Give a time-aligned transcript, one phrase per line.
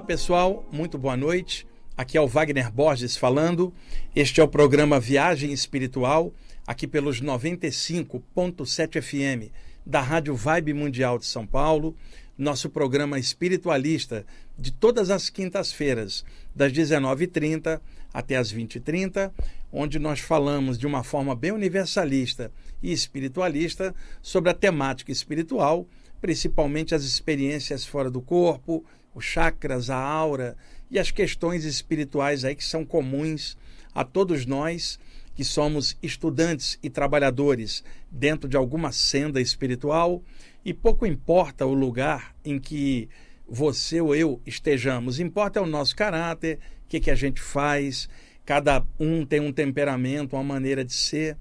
[0.00, 1.66] Olá pessoal, muito boa noite.
[1.94, 3.70] Aqui é o Wagner Borges falando.
[4.16, 6.32] Este é o programa Viagem Espiritual,
[6.66, 9.52] aqui pelos 95.7 FM
[9.84, 11.94] da Rádio Vibe Mundial de São Paulo.
[12.36, 14.24] Nosso programa espiritualista
[14.58, 16.24] de todas as quintas-feiras,
[16.56, 17.78] das 19h30
[18.12, 19.30] até as 20h30,
[19.70, 22.50] onde nós falamos de uma forma bem universalista
[22.82, 25.86] e espiritualista sobre a temática espiritual,
[26.22, 28.82] principalmente as experiências fora do corpo,
[29.14, 30.56] os chakras, a aura
[30.90, 33.56] e as questões espirituais aí que são comuns
[33.94, 34.98] a todos nós
[35.34, 40.22] que somos estudantes e trabalhadores dentro de alguma senda espiritual
[40.64, 43.08] e pouco importa o lugar em que
[43.48, 48.08] você ou eu estejamos, importa é o nosso caráter, o que, que a gente faz,
[48.44, 51.36] cada um tem um temperamento, uma maneira de ser.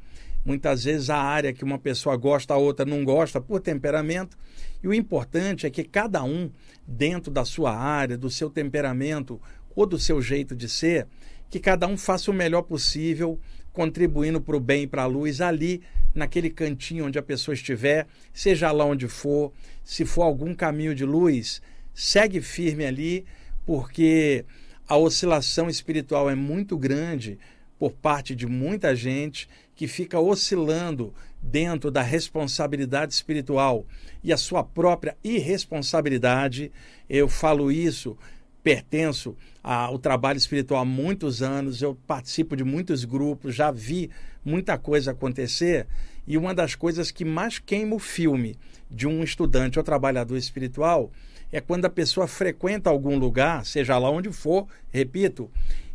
[0.45, 4.37] Muitas vezes a área que uma pessoa gosta, a outra não gosta por temperamento.
[4.81, 6.49] E o importante é que cada um,
[6.87, 9.39] dentro da sua área, do seu temperamento
[9.75, 11.07] ou do seu jeito de ser,
[11.49, 13.39] que cada um faça o melhor possível,
[13.73, 15.81] contribuindo para o bem e para a luz ali,
[16.13, 19.51] naquele cantinho onde a pessoa estiver, seja lá onde for,
[19.83, 21.61] se for algum caminho de luz,
[21.93, 23.25] segue firme ali,
[23.65, 24.45] porque
[24.87, 27.37] a oscilação espiritual é muito grande
[27.77, 33.85] por parte de muita gente que fica oscilando dentro da responsabilidade espiritual
[34.23, 36.71] e a sua própria irresponsabilidade.
[37.09, 38.17] Eu falo isso,
[38.63, 44.09] pertenço ao trabalho espiritual há muitos anos, eu participo de muitos grupos, já vi
[44.43, 45.87] muita coisa acontecer.
[46.27, 48.57] E uma das coisas que mais queima o filme
[48.89, 51.11] de um estudante ou trabalhador espiritual
[51.51, 55.49] é quando a pessoa frequenta algum lugar, seja lá onde for, repito,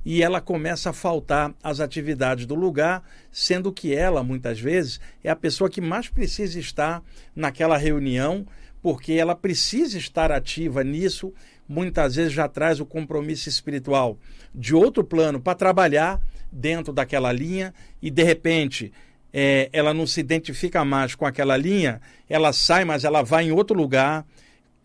[0.04, 3.02] e ela começa a faltar às atividades do lugar,
[3.32, 7.02] sendo que ela, muitas vezes, é a pessoa que mais precisa estar
[7.34, 8.46] naquela reunião,
[8.82, 11.32] porque ela precisa estar ativa nisso,
[11.66, 14.18] muitas vezes já traz o compromisso espiritual
[14.54, 16.20] de outro plano para trabalhar
[16.52, 17.72] dentro daquela linha
[18.02, 18.92] e de repente
[19.32, 23.52] é, ela não se identifica mais com aquela linha, ela sai, mas ela vai em
[23.52, 24.24] outro lugar,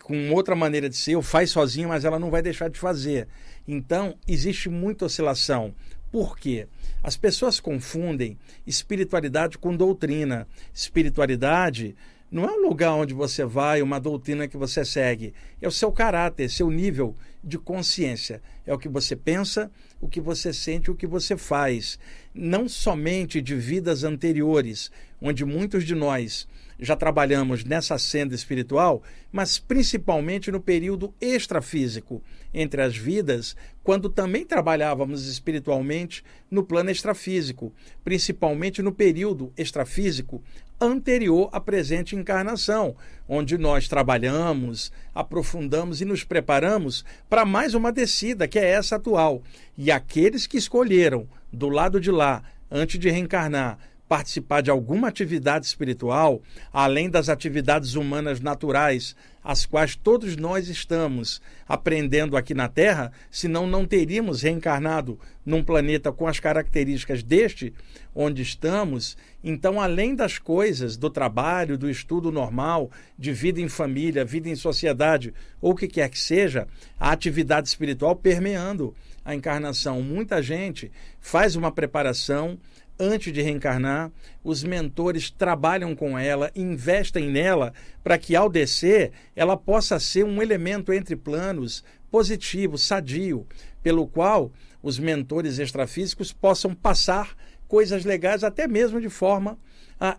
[0.02, 3.28] com outra maneira de ser, ou faz sozinha, mas ela não vai deixar de fazer.
[3.72, 5.76] Então, existe muita oscilação.
[6.12, 6.66] Por quê?
[7.04, 8.36] As pessoas confundem
[8.66, 10.48] espiritualidade com doutrina.
[10.74, 11.96] Espiritualidade
[12.32, 15.36] não é um lugar onde você vai, uma doutrina que você segue.
[15.62, 18.42] É o seu caráter, seu nível de consciência.
[18.66, 19.70] É o que você pensa,
[20.02, 22.00] o que você sente, o que você faz.
[22.34, 24.92] Não somente de vidas anteriores,
[25.22, 26.48] onde muitos de nós
[26.80, 32.24] já trabalhamos nessa senda espiritual, mas principalmente no período extrafísico,
[32.54, 37.74] entre as vidas, quando também trabalhávamos espiritualmente no plano extrafísico,
[38.04, 40.42] principalmente no período extrafísico
[40.80, 42.96] anterior à presente encarnação,
[43.28, 49.44] onde nós trabalhamos, aprofundamos e nos preparamos para mais uma descida, que é essa atual.
[49.78, 53.78] E aqueles que escolheram do lado de lá, antes de reencarnar,
[54.10, 56.42] participar de alguma atividade espiritual,
[56.74, 63.68] além das atividades humanas naturais, as quais todos nós estamos aprendendo aqui na Terra, senão
[63.68, 67.72] não teríamos reencarnado num planeta com as características deste
[68.14, 69.16] onde estamos.
[69.44, 74.56] Então, além das coisas do trabalho, do estudo normal, de vida em família, vida em
[74.56, 76.68] sociedade, ou o que quer que seja,
[77.00, 80.02] a atividade espiritual permeando a encarnação.
[80.02, 82.58] Muita gente faz uma preparação
[83.00, 84.12] antes de reencarnar,
[84.44, 87.74] os mentores trabalham com ela, investem nela
[88.04, 93.48] para que ao descer ela possa ser um elemento entre planos positivo, sadio,
[93.82, 94.52] pelo qual
[94.82, 97.36] os mentores extrafísicos possam passar
[97.68, 99.58] coisas legais até mesmo de forma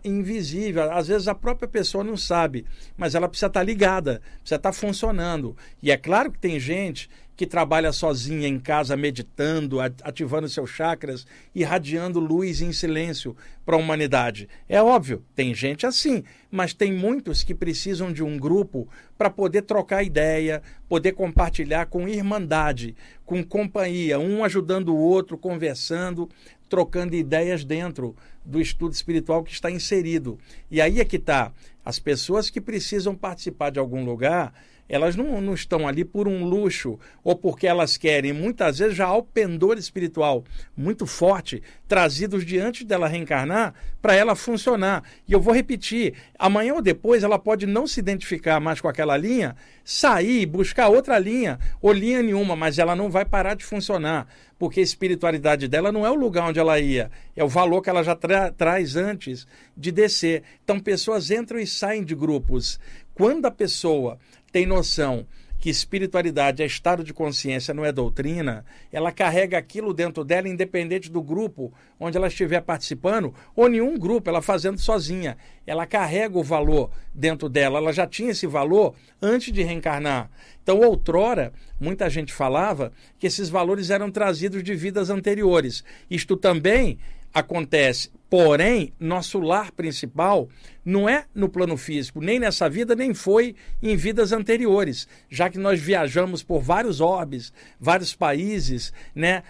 [0.03, 0.91] invisível.
[0.91, 2.65] Às vezes a própria pessoa não sabe,
[2.97, 5.55] mas ela precisa estar ligada, precisa estar funcionando.
[5.81, 7.09] E é claro que tem gente
[7.41, 11.25] que trabalha sozinha em casa, meditando, ativando seus chakras,
[11.55, 14.47] irradiando luz em silêncio para a humanidade.
[14.69, 18.87] É óbvio, tem gente assim, mas tem muitos que precisam de um grupo
[19.17, 22.95] para poder trocar ideia, poder compartilhar com irmandade,
[23.25, 26.29] com companhia, um ajudando o outro, conversando,
[26.69, 30.37] trocando ideias dentro do estudo espiritual que está inserido.
[30.69, 31.53] E aí é que está.
[31.83, 34.53] As pessoas que precisam participar de algum lugar
[34.91, 38.33] elas não, não estão ali por um luxo ou porque elas querem.
[38.33, 40.43] Muitas vezes já há o pendor espiritual
[40.75, 45.03] muito forte trazidos diante dela reencarnar para ela funcionar.
[45.25, 49.15] E eu vou repetir: amanhã ou depois ela pode não se identificar mais com aquela
[49.15, 49.55] linha,
[49.85, 54.27] sair, buscar outra linha ou linha nenhuma, mas ela não vai parar de funcionar
[54.61, 57.89] porque a espiritualidade dela não é o lugar onde ela ia, é o valor que
[57.89, 60.43] ela já tra traz antes de descer.
[60.63, 62.79] Então, pessoas entram e saem de grupos.
[63.15, 64.19] Quando a pessoa
[64.51, 65.25] tem noção
[65.61, 71.09] que espiritualidade é estado de consciência, não é doutrina, ela carrega aquilo dentro dela, independente
[71.09, 75.37] do grupo onde ela estiver participando, ou nenhum grupo, ela fazendo sozinha.
[75.67, 80.31] Ela carrega o valor dentro dela, ela já tinha esse valor antes de reencarnar.
[80.63, 85.83] Então, outrora, muita gente falava que esses valores eram trazidos de vidas anteriores.
[86.09, 86.97] Isto também
[87.33, 88.09] acontece.
[88.31, 90.47] Porém, nosso lar principal
[90.85, 95.59] não é no plano físico, nem nessa vida, nem foi em vidas anteriores, já que
[95.59, 99.43] nós viajamos por vários orbes, vários países, né,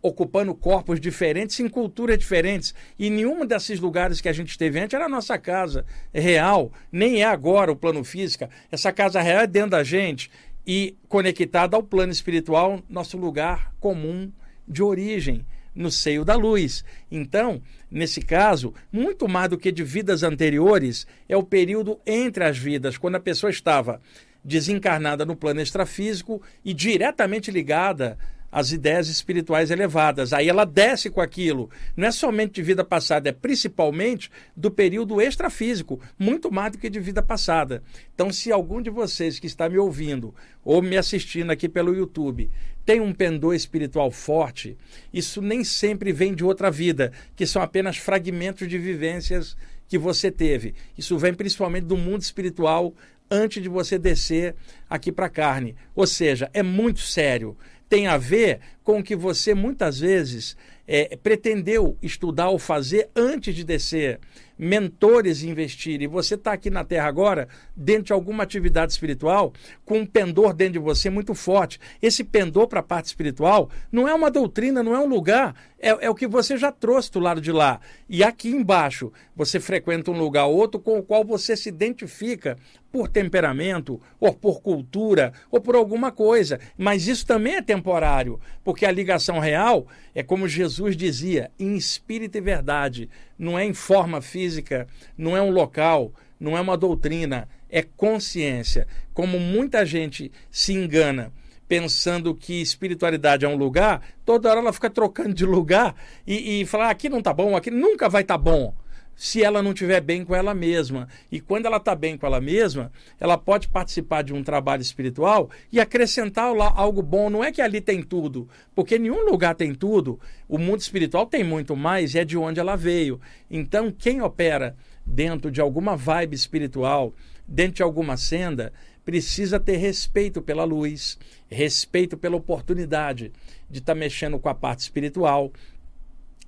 [0.00, 2.72] ocupando corpos diferentes, em culturas diferentes.
[2.96, 7.22] E nenhum desses lugares que a gente esteve antes era a nossa casa real, nem
[7.22, 8.48] é agora o plano físico.
[8.70, 10.30] Essa casa real é dentro da gente
[10.64, 14.30] e conectada ao plano espiritual, nosso lugar comum
[14.68, 15.44] de origem
[15.76, 16.82] no seio da luz.
[17.10, 22.56] Então, nesse caso, muito mais do que de vidas anteriores, é o período entre as
[22.56, 24.00] vidas, quando a pessoa estava
[24.42, 28.16] desencarnada no plano extrafísico e diretamente ligada
[28.50, 30.32] as ideias espirituais elevadas.
[30.32, 31.70] Aí ela desce com aquilo.
[31.96, 36.88] Não é somente de vida passada, é principalmente do período extrafísico, muito mais do que
[36.88, 37.82] de vida passada.
[38.14, 40.34] Então, se algum de vocês que está me ouvindo
[40.64, 42.50] ou me assistindo aqui pelo YouTube
[42.84, 44.76] tem um pendor espiritual forte,
[45.12, 49.56] isso nem sempre vem de outra vida, que são apenas fragmentos de vivências
[49.88, 50.72] que você teve.
[50.96, 52.94] Isso vem principalmente do mundo espiritual
[53.30, 54.54] antes de você descer
[54.88, 55.74] aqui para a carne.
[55.94, 57.56] Ou seja, é muito sério
[57.88, 60.56] tem a ver com o que você muitas vezes
[60.86, 64.20] é, pretendeu estudar ou fazer antes de descer,
[64.58, 69.52] mentores investir, e você está aqui na Terra agora, dentro de alguma atividade espiritual,
[69.84, 71.78] com um pendor dentro de você muito forte.
[72.00, 76.06] Esse pendor para a parte espiritual não é uma doutrina, não é um lugar, é,
[76.06, 77.80] é, o que você já trouxe do lado de lá.
[78.08, 82.56] E aqui embaixo, você frequenta um lugar ou outro com o qual você se identifica
[82.90, 86.58] por temperamento, ou por cultura, ou por alguma coisa.
[86.78, 92.38] Mas isso também é temporário, porque a ligação real é como Jesus dizia, em espírito
[92.38, 93.10] e verdade.
[93.38, 94.86] Não é em forma física,
[95.16, 98.86] não é um local, não é uma doutrina, é consciência.
[99.12, 101.32] Como muita gente se engana
[101.68, 105.94] pensando que espiritualidade é um lugar, toda hora ela fica trocando de lugar
[106.26, 108.74] e, e fala: ah, aqui não tá bom, aqui nunca vai estar tá bom
[109.16, 111.08] se ela não estiver bem com ela mesma.
[111.32, 115.48] E quando ela está bem com ela mesma, ela pode participar de um trabalho espiritual
[115.72, 117.30] e acrescentar lá algo bom.
[117.30, 120.20] Não é que ali tem tudo, porque nenhum lugar tem tudo.
[120.46, 123.18] O mundo espiritual tem muito mais e é de onde ela veio.
[123.50, 127.14] Então, quem opera dentro de alguma vibe espiritual,
[127.48, 128.72] dentro de alguma senda,
[129.06, 131.16] precisa ter respeito pela luz,
[131.48, 133.32] respeito pela oportunidade
[133.70, 135.52] de estar tá mexendo com a parte espiritual.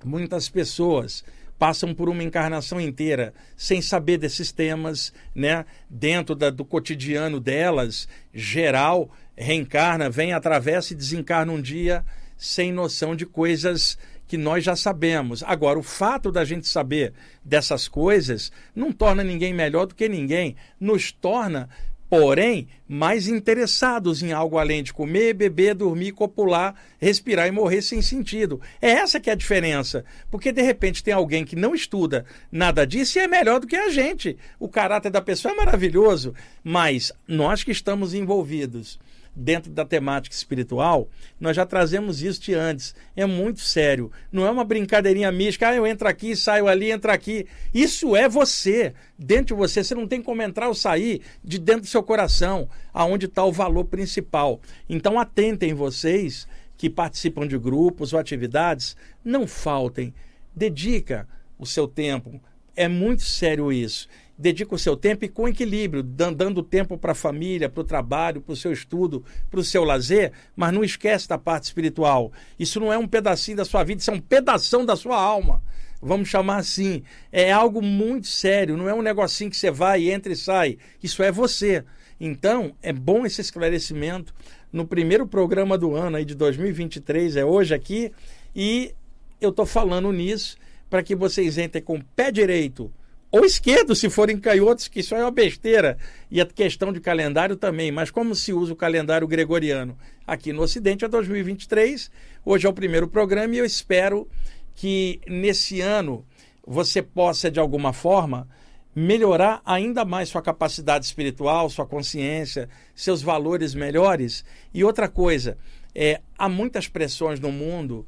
[0.03, 1.23] Muitas pessoas
[1.57, 5.65] passam por uma encarnação inteira sem saber desses temas, né?
[5.89, 12.03] Dentro da, do cotidiano delas, geral, reencarna, vem, atravessa e desencarna um dia
[12.37, 13.97] sem noção de coisas
[14.27, 15.43] que nós já sabemos.
[15.43, 17.13] Agora, o fato da gente saber
[17.43, 21.69] dessas coisas não torna ninguém melhor do que ninguém, nos torna
[22.09, 28.01] porém mais interessados em algo além de comer, beber, dormir, copular, respirar e morrer sem
[28.01, 28.59] sentido.
[28.81, 32.85] É essa que é a diferença, porque de repente tem alguém que não estuda nada
[32.85, 34.35] disso e é melhor do que a gente.
[34.59, 36.33] O caráter da pessoa é maravilhoso,
[36.63, 38.99] mas nós que estamos envolvidos
[39.35, 41.09] dentro da temática espiritual,
[41.39, 42.95] nós já trazemos isso de antes.
[43.15, 44.11] É muito sério.
[44.31, 47.47] Não é uma brincadeirinha mística, ah, eu entro aqui, saio ali, entro aqui.
[47.73, 48.93] Isso é você.
[49.17, 52.69] Dentro de você, você não tem como entrar ou sair de dentro do seu coração,
[52.93, 54.59] aonde está o valor principal.
[54.89, 60.13] Então atentem vocês que participam de grupos ou atividades, não faltem.
[60.55, 62.41] Dedica o seu tempo.
[62.75, 64.07] É muito sério isso
[64.39, 68.41] dedica o seu tempo e com equilíbrio, dando tempo para a família, para o trabalho,
[68.41, 72.31] para o seu estudo, para o seu lazer, mas não esquece da parte espiritual.
[72.57, 75.61] Isso não é um pedacinho da sua vida, isso é um pedação da sua alma.
[76.01, 77.03] Vamos chamar assim.
[77.29, 80.77] É algo muito sério, não é um negocinho que você vai, entra e sai.
[81.03, 81.83] Isso é você.
[82.17, 84.33] Então, é bom esse esclarecimento
[84.71, 88.11] no primeiro programa do ano aí de 2023, é hoje aqui,
[88.55, 88.93] e
[89.41, 90.55] eu estou falando nisso
[90.89, 92.89] para que vocês entrem com o pé direito
[93.31, 95.97] ou esquerdo, se forem canhotos, que isso é uma besteira.
[96.31, 97.91] E a questão de calendário também.
[97.91, 102.09] Mas como se usa o calendário gregoriano aqui no Ocidente é 2023.
[102.43, 104.27] Hoje é o primeiro programa e eu espero
[104.73, 106.25] que nesse ano
[106.65, 108.47] você possa, de alguma forma,
[108.95, 114.43] melhorar ainda mais sua capacidade espiritual, sua consciência, seus valores melhores.
[114.73, 115.57] E outra coisa,
[115.93, 118.07] é, há muitas pressões no mundo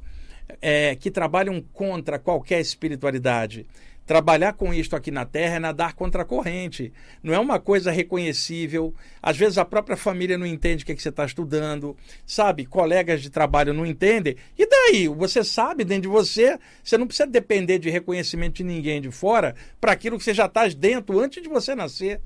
[0.60, 3.66] é, que trabalham contra qualquer espiritualidade
[4.04, 6.92] Trabalhar com isto aqui na Terra é nadar contra a corrente.
[7.22, 8.94] Não é uma coisa reconhecível.
[9.22, 12.66] Às vezes a própria família não entende o que, é que você está estudando, sabe?
[12.66, 14.36] Colegas de trabalho não entendem.
[14.58, 15.06] E daí?
[15.08, 19.54] Você sabe dentro de você, você não precisa depender de reconhecimento de ninguém de fora
[19.80, 22.20] para aquilo que você já está dentro antes de você nascer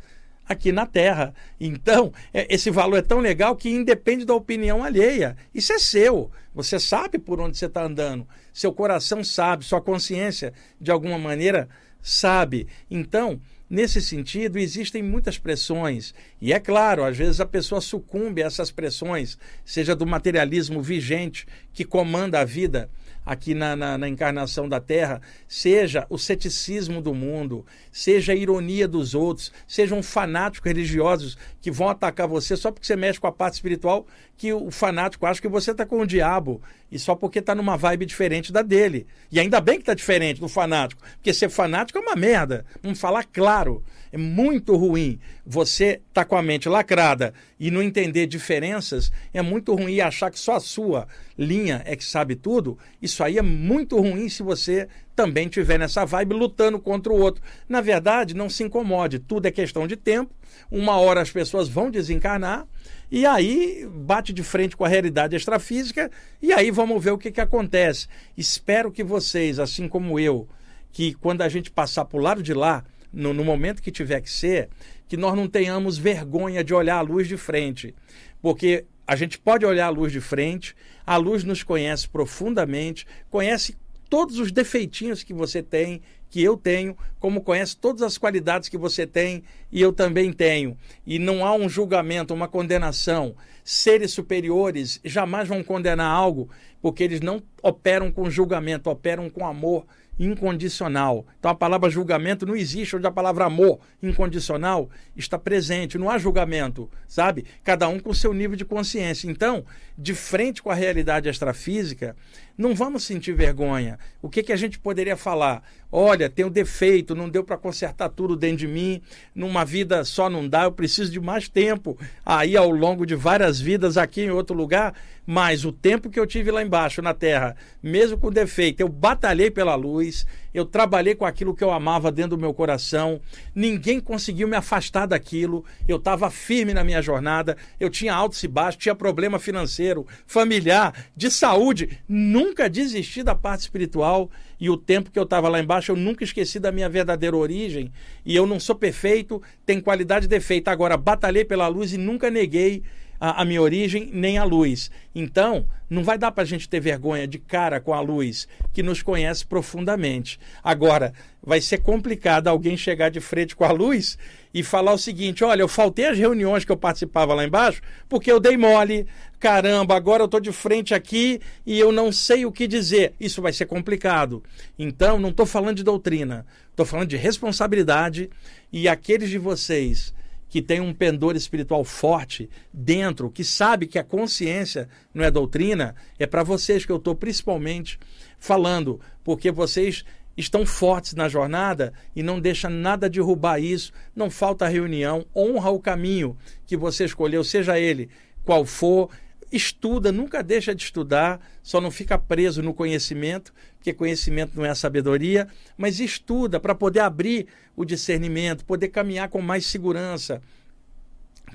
[0.48, 1.34] aqui na Terra.
[1.60, 5.36] Então, é, esse valor é tão legal que independe da opinião alheia.
[5.54, 6.30] Isso é seu.
[6.54, 8.26] Você sabe por onde você está andando.
[8.52, 11.68] Seu coração sabe, sua consciência, de alguma maneira,
[12.00, 12.66] sabe.
[12.90, 16.14] Então, nesse sentido, existem muitas pressões.
[16.40, 21.46] E é claro, às vezes a pessoa sucumbe a essas pressões, seja do materialismo vigente
[21.72, 22.88] que comanda a vida
[23.26, 28.86] aqui na, na, na, encarnação da Terra, seja o ceticismo do mundo, seja a ironia
[28.86, 33.32] dos outros, sejam fanáticos religiosos que vão atacar você só porque você mexe com a
[33.32, 34.06] parte espiritual,
[34.36, 37.76] que o fanático acha que você está com o diabo e só porque está numa
[37.76, 39.06] vibe diferente da dele.
[39.32, 42.64] E ainda bem que está diferente do fanático, porque ser fanático é uma merda.
[42.82, 43.82] Vamos falar claro.
[44.12, 49.10] É muito ruim você tá com a mente lacrada e não entender diferenças.
[49.34, 52.78] É muito ruim achar que só a sua linha é que sabe tudo.
[53.02, 57.42] Isso aí é muito ruim se você também tiver nessa vibe lutando contra o outro.
[57.68, 59.18] Na verdade, não se incomode.
[59.18, 60.34] Tudo é questão de tempo.
[60.70, 62.66] Uma hora as pessoas vão desencarnar
[63.10, 66.10] e aí bate de frente com a realidade extrafísica
[66.42, 68.08] e aí vamos ver o que, que acontece.
[68.36, 70.48] Espero que vocês, assim como eu,
[70.90, 74.20] que quando a gente passar para o lado de lá, no, no momento que tiver
[74.20, 74.68] que ser,
[75.08, 77.94] que nós não tenhamos vergonha de olhar a luz de frente.
[78.42, 80.74] Porque a gente pode olhar a luz de frente,
[81.06, 83.76] a luz nos conhece profundamente, conhece
[84.08, 88.76] todos os defeitinhos que você tem, que eu tenho, como conhece todas as qualidades que
[88.76, 90.76] você tem e eu também tenho.
[91.06, 93.34] E não há um julgamento, uma condenação.
[93.64, 96.50] Seres superiores jamais vão condenar algo,
[96.82, 99.86] porque eles não operam com julgamento, operam com amor
[100.18, 101.26] incondicional.
[101.38, 105.98] Então a palavra julgamento não existe, onde a palavra amor incondicional está presente.
[105.98, 107.44] Não há julgamento, sabe?
[107.62, 109.30] Cada um com seu nível de consciência.
[109.30, 109.64] Então,
[109.96, 112.16] de frente com a realidade extrafísica,
[112.56, 113.98] não vamos sentir vergonha.
[114.22, 115.62] O que, que a gente poderia falar?
[115.90, 119.00] Olha, tem um defeito, não deu para consertar tudo dentro de mim,
[119.34, 121.96] numa vida só não dá, eu preciso de mais tempo.
[122.24, 126.26] Aí, ao longo de várias vidas, aqui em outro lugar, mas o tempo que eu
[126.26, 130.26] tive lá embaixo na Terra, mesmo com defeito, eu batalhei pela luz,
[130.56, 133.20] eu trabalhei com aquilo que eu amava dentro do meu coração,
[133.54, 138.48] ninguém conseguiu me afastar daquilo, eu estava firme na minha jornada, eu tinha altos e
[138.48, 144.30] baixos, tinha problema financeiro, familiar, de saúde, nunca desisti da parte espiritual.
[144.58, 147.92] E o tempo que eu estava lá embaixo, eu nunca esqueci da minha verdadeira origem.
[148.24, 150.68] E eu não sou perfeito, tenho qualidade e defeito.
[150.68, 152.82] Agora, batalhei pela luz e nunca neguei
[153.20, 154.90] a, a, minha origem nem a luz.
[155.14, 158.82] Então, não vai dar para a gente ter vergonha de cara com a luz que
[158.82, 160.38] nos conhece profundamente.
[160.62, 164.18] Agora, vai ser complicado alguém chegar de frente com a luz
[164.52, 168.30] e falar o seguinte: olha, eu faltei as reuniões que eu participava lá embaixo porque
[168.30, 169.06] eu dei mole.
[169.38, 173.12] Caramba, agora eu estou de frente aqui e eu não sei o que dizer.
[173.20, 174.42] Isso vai ser complicado.
[174.78, 178.30] Então, não estou falando de doutrina, estou falando de responsabilidade
[178.72, 180.15] e aqueles de vocês
[180.48, 185.94] que tem um pendor espiritual forte dentro, que sabe que a consciência não é doutrina,
[186.18, 187.98] é para vocês que eu estou principalmente
[188.38, 190.04] falando, porque vocês
[190.36, 195.80] estão fortes na jornada e não deixa nada derrubar isso, não falta reunião, honra o
[195.80, 196.36] caminho
[196.66, 198.10] que você escolheu, seja ele
[198.44, 199.10] qual for,
[199.50, 204.74] estuda, nunca deixa de estudar, só não fica preso no conhecimento, porque conhecimento não é
[204.74, 210.42] sabedoria, mas estuda para poder abrir o discernimento, poder caminhar com mais segurança,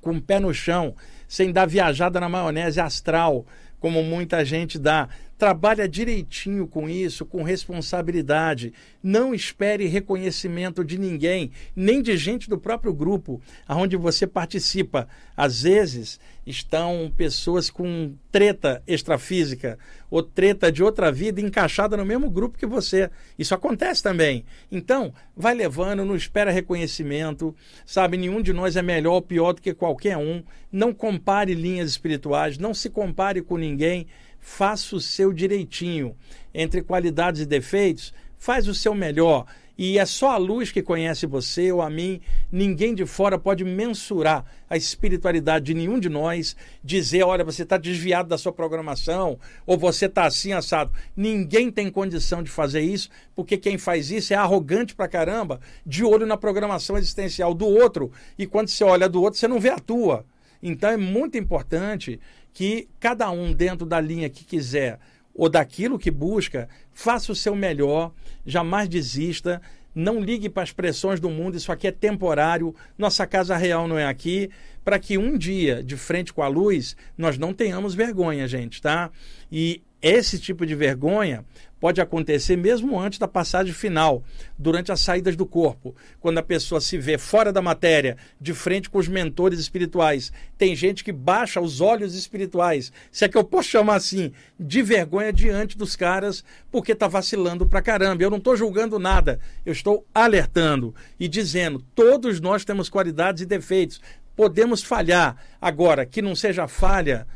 [0.01, 0.95] com o pé no chão,
[1.27, 3.45] sem dar viajada na maionese astral,
[3.79, 5.09] como muita gente dá.
[5.41, 8.71] Trabalha direitinho com isso, com responsabilidade.
[9.01, 15.07] Não espere reconhecimento de ninguém, nem de gente do próprio grupo aonde você participa.
[15.35, 19.79] Às vezes estão pessoas com treta extrafísica
[20.11, 23.09] ou treta de outra vida encaixada no mesmo grupo que você.
[23.39, 24.45] Isso acontece também.
[24.71, 27.55] Então, vai levando, não espera reconhecimento.
[27.83, 30.43] Sabe, nenhum de nós é melhor ou pior do que qualquer um.
[30.71, 34.05] Não compare linhas espirituais, não se compare com ninguém
[34.41, 36.17] faça o seu direitinho.
[36.53, 39.45] Entre qualidades e defeitos, faz o seu melhor.
[39.77, 42.21] E é só a luz que conhece você ou a mim.
[42.51, 47.77] Ninguém de fora pode mensurar a espiritualidade de nenhum de nós, dizer, olha, você está
[47.77, 50.91] desviado da sua programação, ou você está assim assado.
[51.15, 56.03] Ninguém tem condição de fazer isso, porque quem faz isso é arrogante pra caramba, de
[56.03, 58.11] olho na programação existencial do outro.
[58.37, 60.25] E quando você olha do outro, você não vê a tua.
[60.61, 62.19] Então é muito importante
[62.53, 64.99] que cada um, dentro da linha que quiser
[65.33, 68.11] ou daquilo que busca, faça o seu melhor,
[68.45, 69.61] jamais desista,
[69.93, 73.97] Não ligue para as pressões do mundo, isso aqui é temporário, nossa casa real não
[73.97, 74.49] é aqui,
[74.85, 79.11] para que um dia, de frente com a luz, nós não tenhamos vergonha, gente, tá?
[79.51, 81.43] E esse tipo de vergonha
[81.81, 84.23] pode acontecer mesmo antes da passagem final,
[84.57, 88.87] durante as saídas do corpo, quando a pessoa se vê fora da matéria, de frente
[88.87, 90.31] com os mentores espirituais.
[90.59, 94.83] Tem gente que baixa os olhos espirituais, se é que eu posso chamar assim, de
[94.83, 98.21] vergonha diante dos caras, porque está vacilando pra caramba.
[98.21, 103.45] Eu não estou julgando nada, eu estou alertando e dizendo: todos nós temos qualidades e
[103.47, 103.99] defeitos.
[104.35, 105.35] Podemos falhar.
[105.59, 107.27] Agora, que não seja falha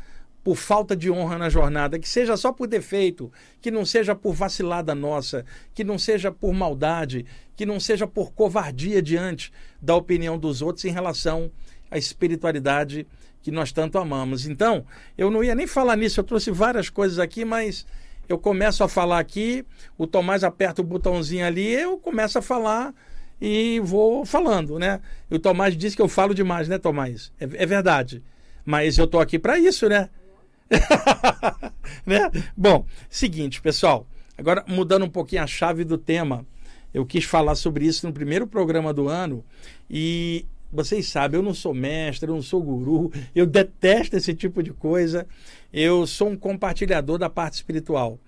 [0.46, 4.32] por falta de honra na jornada, que seja só por defeito, que não seja por
[4.32, 7.26] vacilada nossa, que não seja por maldade,
[7.56, 11.50] que não seja por covardia diante da opinião dos outros em relação
[11.90, 13.08] à espiritualidade
[13.42, 14.46] que nós tanto amamos.
[14.46, 14.86] Então,
[15.18, 17.84] eu não ia nem falar nisso, eu trouxe várias coisas aqui, mas
[18.28, 19.66] eu começo a falar aqui,
[19.98, 22.94] o Tomás aperta o botãozinho ali, eu começo a falar
[23.40, 25.00] e vou falando, né?
[25.28, 27.32] E o Tomás disse que eu falo demais, né, Tomás?
[27.40, 28.22] É, é verdade.
[28.64, 30.08] Mas eu tô aqui para isso, né?
[32.04, 32.30] né?
[32.56, 34.06] Bom, seguinte, pessoal.
[34.36, 36.46] Agora, mudando um pouquinho a chave do tema,
[36.92, 39.44] eu quis falar sobre isso no primeiro programa do ano
[39.88, 44.62] e vocês sabem, eu não sou mestre, eu não sou guru, eu detesto esse tipo
[44.62, 45.26] de coisa.
[45.72, 48.18] Eu sou um compartilhador da parte espiritual.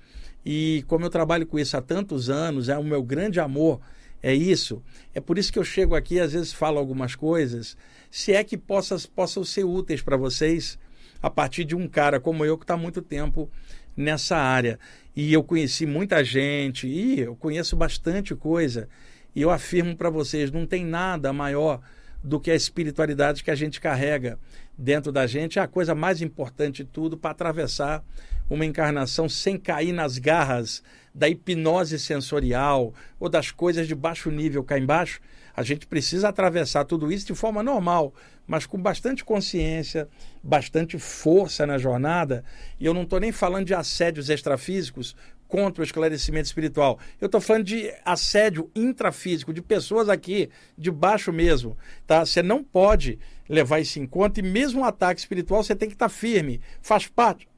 [0.44, 3.80] E como eu trabalho com isso há tantos anos, é o meu grande amor,
[4.22, 4.82] é isso.
[5.14, 7.76] É por isso que eu chego aqui e às vezes falo algumas coisas,
[8.10, 10.78] se é que possa, possam ser úteis para vocês
[11.22, 13.50] a partir de um cara como eu que está muito tempo
[13.96, 14.78] nessa área.
[15.14, 18.88] E eu conheci muita gente, e eu conheço bastante coisa.
[19.34, 21.80] E eu afirmo para vocês: não tem nada maior
[22.22, 24.38] do que a espiritualidade que a gente carrega
[24.76, 25.58] dentro da gente.
[25.58, 28.04] É a coisa mais importante de tudo para atravessar
[28.48, 30.82] uma encarnação sem cair nas garras
[31.14, 35.20] da hipnose sensorial ou das coisas de baixo nível cá embaixo.
[35.58, 38.14] A gente precisa atravessar tudo isso de forma normal,
[38.46, 40.08] mas com bastante consciência,
[40.40, 42.44] bastante força na jornada.
[42.78, 45.16] E eu não estou nem falando de assédios extrafísicos
[45.48, 47.00] contra o esclarecimento espiritual.
[47.20, 51.76] Eu estou falando de assédio intrafísico, de pessoas aqui, de baixo mesmo.
[52.06, 52.24] Tá?
[52.24, 53.18] Você não pode
[53.48, 56.60] levar isso em conta e mesmo um ataque espiritual você tem que estar tá firme.
[56.80, 57.48] Faz parte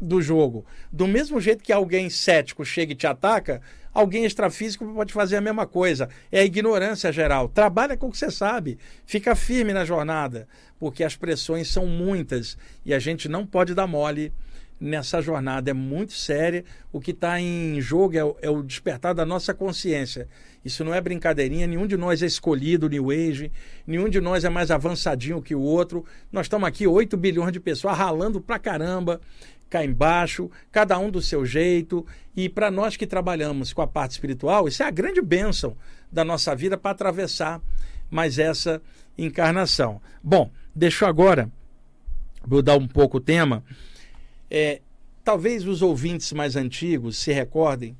[0.00, 0.64] do jogo.
[0.92, 3.60] Do mesmo jeito que alguém cético chega e te ataca,
[3.92, 6.08] alguém extrafísico pode fazer a mesma coisa.
[6.30, 7.48] É a ignorância geral.
[7.48, 8.78] Trabalha com o que você sabe.
[9.06, 13.86] Fica firme na jornada, porque as pressões são muitas e a gente não pode dar
[13.86, 14.32] mole
[14.80, 15.70] nessa jornada.
[15.70, 16.64] É muito séria.
[16.92, 20.28] O que está em jogo é o, é o, despertar da nossa consciência.
[20.64, 21.66] Isso não é brincadeirinha.
[21.66, 23.52] Nenhum de nós é escolhido New Age.
[23.86, 26.04] Nenhum de nós é mais avançadinho que o outro.
[26.32, 29.20] Nós estamos aqui 8 bilhões de pessoas ralando pra caramba
[29.68, 32.06] cá embaixo, cada um do seu jeito.
[32.36, 35.76] E para nós que trabalhamos com a parte espiritual, isso é a grande bênção
[36.10, 37.60] da nossa vida para atravessar
[38.10, 38.80] mais essa
[39.16, 40.00] encarnação.
[40.22, 41.50] Bom, deixo agora
[42.46, 43.64] mudar um pouco o tema.
[44.50, 44.80] É,
[45.24, 47.96] talvez os ouvintes mais antigos se recordem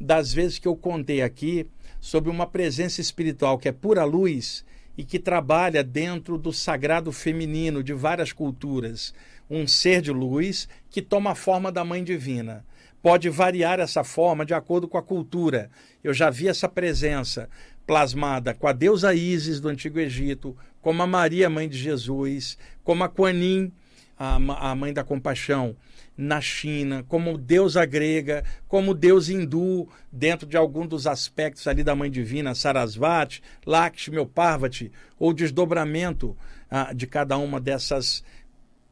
[0.00, 1.66] das vezes que eu contei aqui
[2.00, 4.64] sobre uma presença espiritual que é pura luz
[4.96, 9.12] e que trabalha dentro do sagrado feminino de várias culturas
[9.50, 12.64] um ser de luz que toma a forma da Mãe Divina.
[13.02, 15.70] Pode variar essa forma de acordo com a cultura.
[16.02, 17.48] Eu já vi essa presença
[17.86, 23.02] plasmada com a deusa Ísis do Antigo Egito, como a Maria, mãe de Jesus, como
[23.02, 23.70] a Kuan
[24.18, 25.76] a, a mãe da compaixão,
[26.16, 31.94] na China, como deusa grega, como deus hindu, dentro de algum dos aspectos ali da
[31.94, 36.36] Mãe Divina, Sarasvati, Lakshmi ou Parvati, ou desdobramento
[36.68, 38.24] ah, de cada uma dessas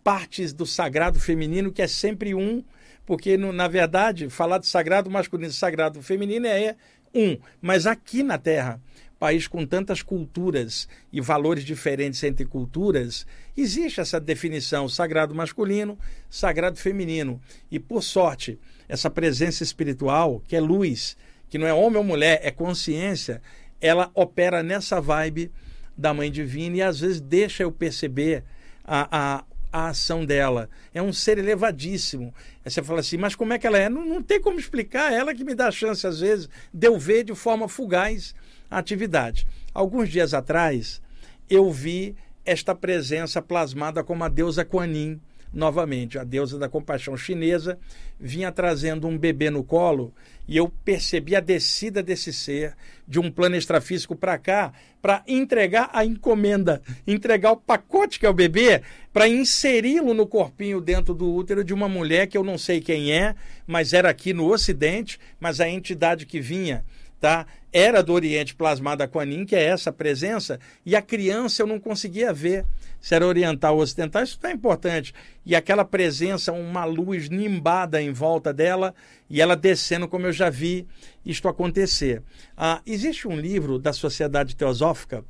[0.07, 2.63] partes do sagrado feminino, que é sempre um,
[3.05, 6.77] porque no, na verdade, falar de sagrado masculino e sagrado feminino é
[7.13, 7.37] um.
[7.61, 8.81] Mas aqui na Terra,
[9.19, 15.99] país com tantas culturas e valores diferentes entre culturas, existe essa definição sagrado masculino,
[16.31, 17.41] sagrado feminino.
[17.69, 21.17] E por sorte, essa presença espiritual, que é luz,
[21.49, 23.43] que não é homem ou mulher, é consciência,
[23.81, 25.51] ela opera nessa vibe
[25.99, 28.45] da Mãe Divina e às vezes deixa eu perceber
[28.85, 29.45] a, a,
[29.77, 30.71] a ação dela.
[30.95, 32.33] É um ser elevadíssimo.
[32.65, 33.91] Aí você fala assim, mas como é que ela é?
[33.91, 35.13] Não, não tem como explicar.
[35.13, 38.35] Ela que me dá a chance, às vezes, de eu ver de forma fugaz
[38.71, 39.47] a atividade.
[39.75, 41.03] Alguns dias atrás,
[41.51, 45.21] eu vi esta presença plasmada como a deusa Kuan Yin,
[45.53, 47.79] novamente, a deusa da compaixão chinesa,
[48.19, 50.15] vinha trazendo um bebê no colo
[50.49, 52.75] e eu percebi a descida desse ser
[53.07, 58.29] de um plano extrafísico para cá para entregar a encomenda, entregar o pacote que é
[58.29, 58.83] o bebê,
[59.13, 63.13] para inseri-lo no corpinho dentro do útero de uma mulher que eu não sei quem
[63.13, 63.35] é,
[63.67, 66.85] mas era aqui no Ocidente, mas a entidade que vinha
[67.21, 67.47] tá?
[67.73, 71.67] Era do Oriente plasmada com a Nin, que é essa presença, e a criança eu
[71.67, 72.65] não conseguia ver
[73.01, 75.15] se era oriental ou ocidental, isso é importante.
[75.45, 78.95] E aquela presença, uma luz nimbada em volta dela,
[79.29, 80.87] e ela descendo, como eu já vi
[81.25, 82.23] isto acontecer.
[82.57, 85.25] Ah, existe um livro da Sociedade Teosófica,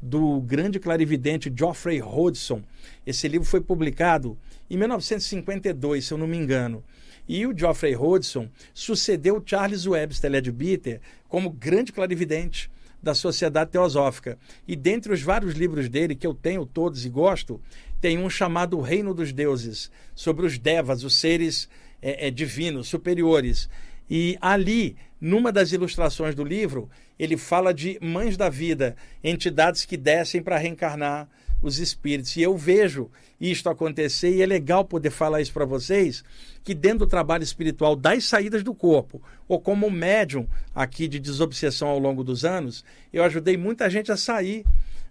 [0.00, 2.62] do grande clarividente Geoffrey Hodgson.
[3.04, 4.38] Esse livro foi publicado
[4.70, 6.84] em 1952, se eu não me engano.
[7.28, 12.70] E o Geoffrey Hodgson sucedeu Charles Webster Leadbeater como grande clarividente
[13.02, 14.38] da Sociedade Teosófica.
[14.66, 17.60] E dentre os vários livros dele, que eu tenho todos e gosto,
[18.00, 21.68] tem um chamado Reino dos Deuses, sobre os devas, os seres
[22.00, 23.68] é, é, divinos, superiores.
[24.10, 26.88] E ali, numa das ilustrações do livro,
[27.18, 31.28] ele fala de mães da vida, entidades que descem para reencarnar
[31.60, 32.36] os espíritos.
[32.36, 36.24] E eu vejo isto acontecer e é legal poder falar isso para vocês,
[36.64, 41.88] que dentro do trabalho espiritual das saídas do corpo, ou como médium aqui de desobsessão
[41.88, 44.64] ao longo dos anos, eu ajudei muita gente a sair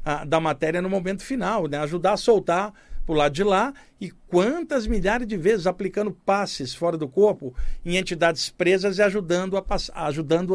[0.03, 1.77] a, da matéria no momento final, né?
[1.79, 2.73] ajudar a soltar
[3.05, 7.55] para lado de lá e quantas milhares de vezes aplicando passes fora do corpo
[7.85, 10.53] em entidades presas e ajudando-as a, ajudando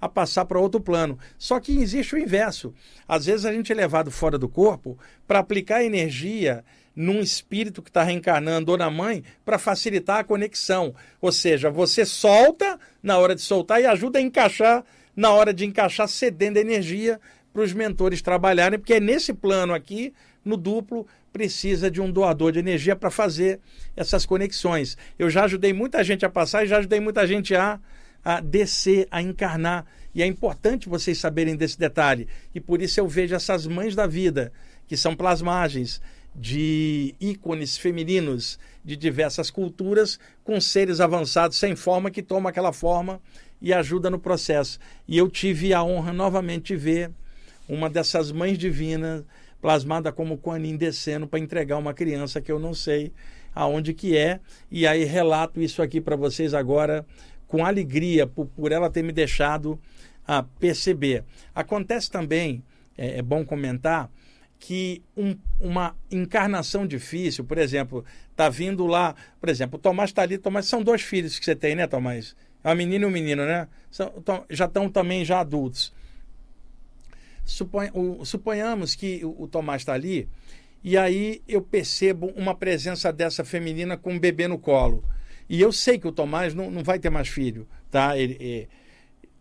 [0.00, 1.18] a passar para outro plano.
[1.36, 2.74] Só que existe o inverso.
[3.06, 7.90] Às vezes a gente é levado fora do corpo para aplicar energia num espírito que
[7.90, 10.94] está reencarnando ou na mãe para facilitar a conexão.
[11.20, 14.84] Ou seja, você solta na hora de soltar e ajuda a encaixar
[15.14, 17.20] na hora de encaixar, cedendo energia
[17.52, 22.52] para os mentores trabalharem, porque é nesse plano aqui, no duplo, precisa de um doador
[22.52, 23.58] de energia para fazer
[23.96, 24.96] essas conexões.
[25.18, 27.80] Eu já ajudei muita gente a passar e já ajudei muita gente a,
[28.24, 29.86] a descer, a encarnar.
[30.14, 32.28] E é importante vocês saberem desse detalhe.
[32.54, 34.52] E por isso eu vejo essas mães da vida,
[34.86, 36.00] que são plasmagens
[36.34, 43.20] de ícones femininos de diversas culturas, com seres avançados sem forma, que tomam aquela forma
[43.60, 44.78] e ajuda no processo.
[45.06, 47.10] E eu tive a honra novamente de ver
[47.68, 49.24] uma dessas mães divinas
[49.60, 53.12] plasmada como Kuan descendo para entregar uma criança que eu não sei
[53.54, 54.40] aonde que é.
[54.70, 57.04] E aí relato isso aqui para vocês agora
[57.48, 59.80] com alegria por, por ela ter me deixado
[60.26, 61.24] a perceber.
[61.54, 62.62] Acontece também,
[62.96, 64.10] é, é bom comentar,
[64.60, 68.04] que um, uma encarnação difícil, por exemplo,
[68.36, 71.56] tá vindo lá, por exemplo, o Tomás está ali, Tomás, são dois filhos que você
[71.56, 72.36] tem, né, Tomás?
[72.62, 73.68] É uma menina e um menino, né?
[73.90, 74.12] São,
[74.50, 75.92] já estão também já adultos.
[77.44, 80.28] Supon, o, suponhamos que o, o Tomás está ali
[80.82, 85.02] e aí eu percebo uma presença dessa feminina com um bebê no colo.
[85.48, 88.16] E eu sei que o Tomás não, não vai ter mais filho, tá?
[88.16, 88.68] Ele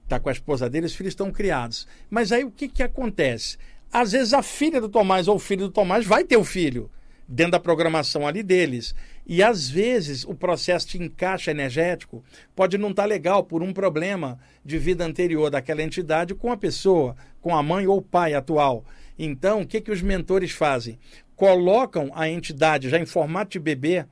[0.03, 1.87] está com a esposa dele, os filhos estão criados.
[2.09, 3.57] Mas aí o que, que acontece?
[3.91, 6.89] Às vezes a filha do Tomás ou o filho do Tomás vai ter o filho
[7.27, 8.95] dentro da programação ali deles.
[9.25, 12.23] E às vezes o processo de encaixe energético
[12.55, 16.57] pode não estar tá legal por um problema de vida anterior daquela entidade com a
[16.57, 18.85] pessoa, com a mãe ou o pai atual.
[19.19, 20.97] Então, o que, que os mentores fazem?
[21.35, 24.05] Colocam a entidade já em formato de bebê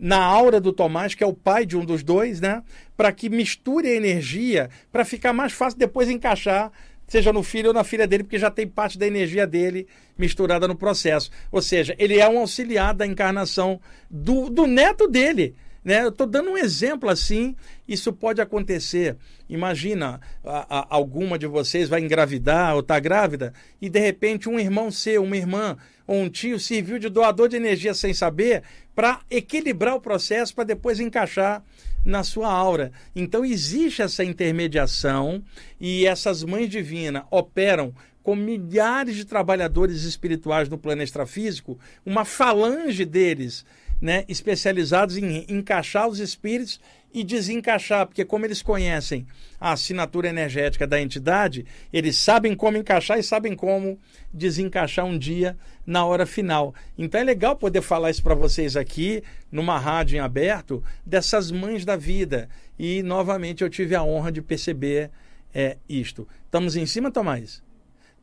[0.00, 2.62] na aura do Tomás, que é o pai de um dos dois, né?
[2.96, 6.72] Para que misture a energia, para ficar mais fácil depois encaixar
[7.10, 10.68] seja no filho ou na filha dele, porque já tem parte da energia dele misturada
[10.68, 11.28] no processo.
[11.50, 15.56] Ou seja, ele é um auxiliar da encarnação do, do neto dele.
[15.84, 16.02] Né?
[16.02, 17.56] Eu estou dando um exemplo assim,
[17.88, 19.16] isso pode acontecer.
[19.48, 24.58] Imagina, a, a, alguma de vocês vai engravidar ou está grávida e de repente um
[24.58, 28.62] irmão seu, uma irmã ou um tio serviu de doador de energia sem saber
[28.94, 31.62] para equilibrar o processo para depois encaixar
[32.04, 32.92] na sua aura.
[33.14, 35.42] Então existe essa intermediação
[35.80, 43.04] e essas mães divinas operam com milhares de trabalhadores espirituais no plano extrafísico, uma falange
[43.04, 43.64] deles,
[44.00, 46.80] né, especializados em encaixar os espíritos
[47.12, 49.26] e desencaixar, porque como eles conhecem
[49.60, 53.98] a assinatura energética da entidade, eles sabem como encaixar e sabem como
[54.32, 56.72] desencaixar um dia na hora final.
[56.96, 61.84] Então é legal poder falar isso para vocês aqui, numa rádio em aberto, dessas mães
[61.84, 62.48] da vida.
[62.78, 65.10] E novamente eu tive a honra de perceber
[65.52, 66.26] é, isto.
[66.44, 67.62] Estamos em cima, Tomás?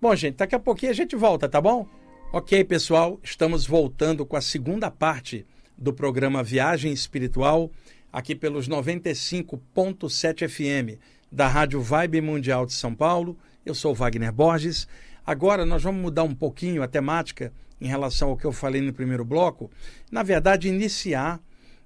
[0.01, 1.85] Bom, gente, daqui a pouquinho a gente volta, tá bom?
[2.31, 5.45] Ok, pessoal, estamos voltando com a segunda parte
[5.77, 7.71] do programa Viagem Espiritual
[8.11, 10.99] aqui pelos 95.7 FM
[11.31, 13.37] da Rádio Vibe Mundial de São Paulo.
[13.65, 14.87] Eu sou Wagner Borges.
[15.25, 18.93] Agora nós vamos mudar um pouquinho a temática em relação ao que eu falei no
[18.93, 19.69] primeiro bloco.
[20.11, 21.39] Na verdade, iniciar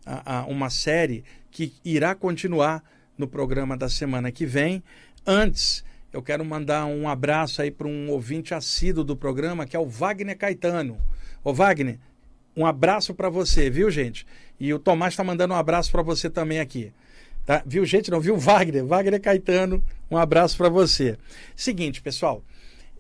[0.06, 2.84] a, a, uma série que irá continuar
[3.17, 4.82] no programa da semana que vem.
[5.25, 9.80] Antes, eu quero mandar um abraço aí para um ouvinte assíduo do programa, que é
[9.80, 10.97] o Wagner Caetano.
[11.43, 11.99] Ô Wagner,
[12.56, 14.26] um abraço para você, viu, gente?
[14.60, 16.92] E o Tomás está mandando um abraço para você também aqui.
[17.46, 17.64] Tá?
[17.66, 18.12] Viu gente?
[18.12, 18.86] Não viu Wagner?
[18.86, 21.18] Wagner Caetano, um abraço para você.
[21.56, 22.44] Seguinte, pessoal,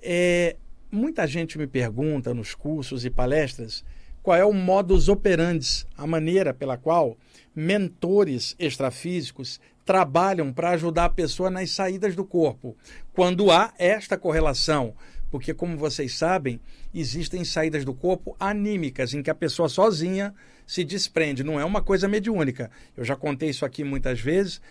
[0.01, 0.55] é,
[0.91, 3.83] muita gente me pergunta nos cursos e palestras
[4.23, 7.17] qual é o modus operandi, a maneira pela qual
[7.55, 12.75] mentores extrafísicos trabalham para ajudar a pessoa nas saídas do corpo,
[13.13, 14.93] quando há esta correlação.
[15.31, 16.59] Porque, como vocês sabem,
[16.93, 20.35] existem saídas do corpo anímicas, em que a pessoa sozinha
[20.67, 21.43] se desprende.
[21.43, 22.69] Não é uma coisa mediúnica.
[22.95, 24.61] Eu já contei isso aqui muitas vezes.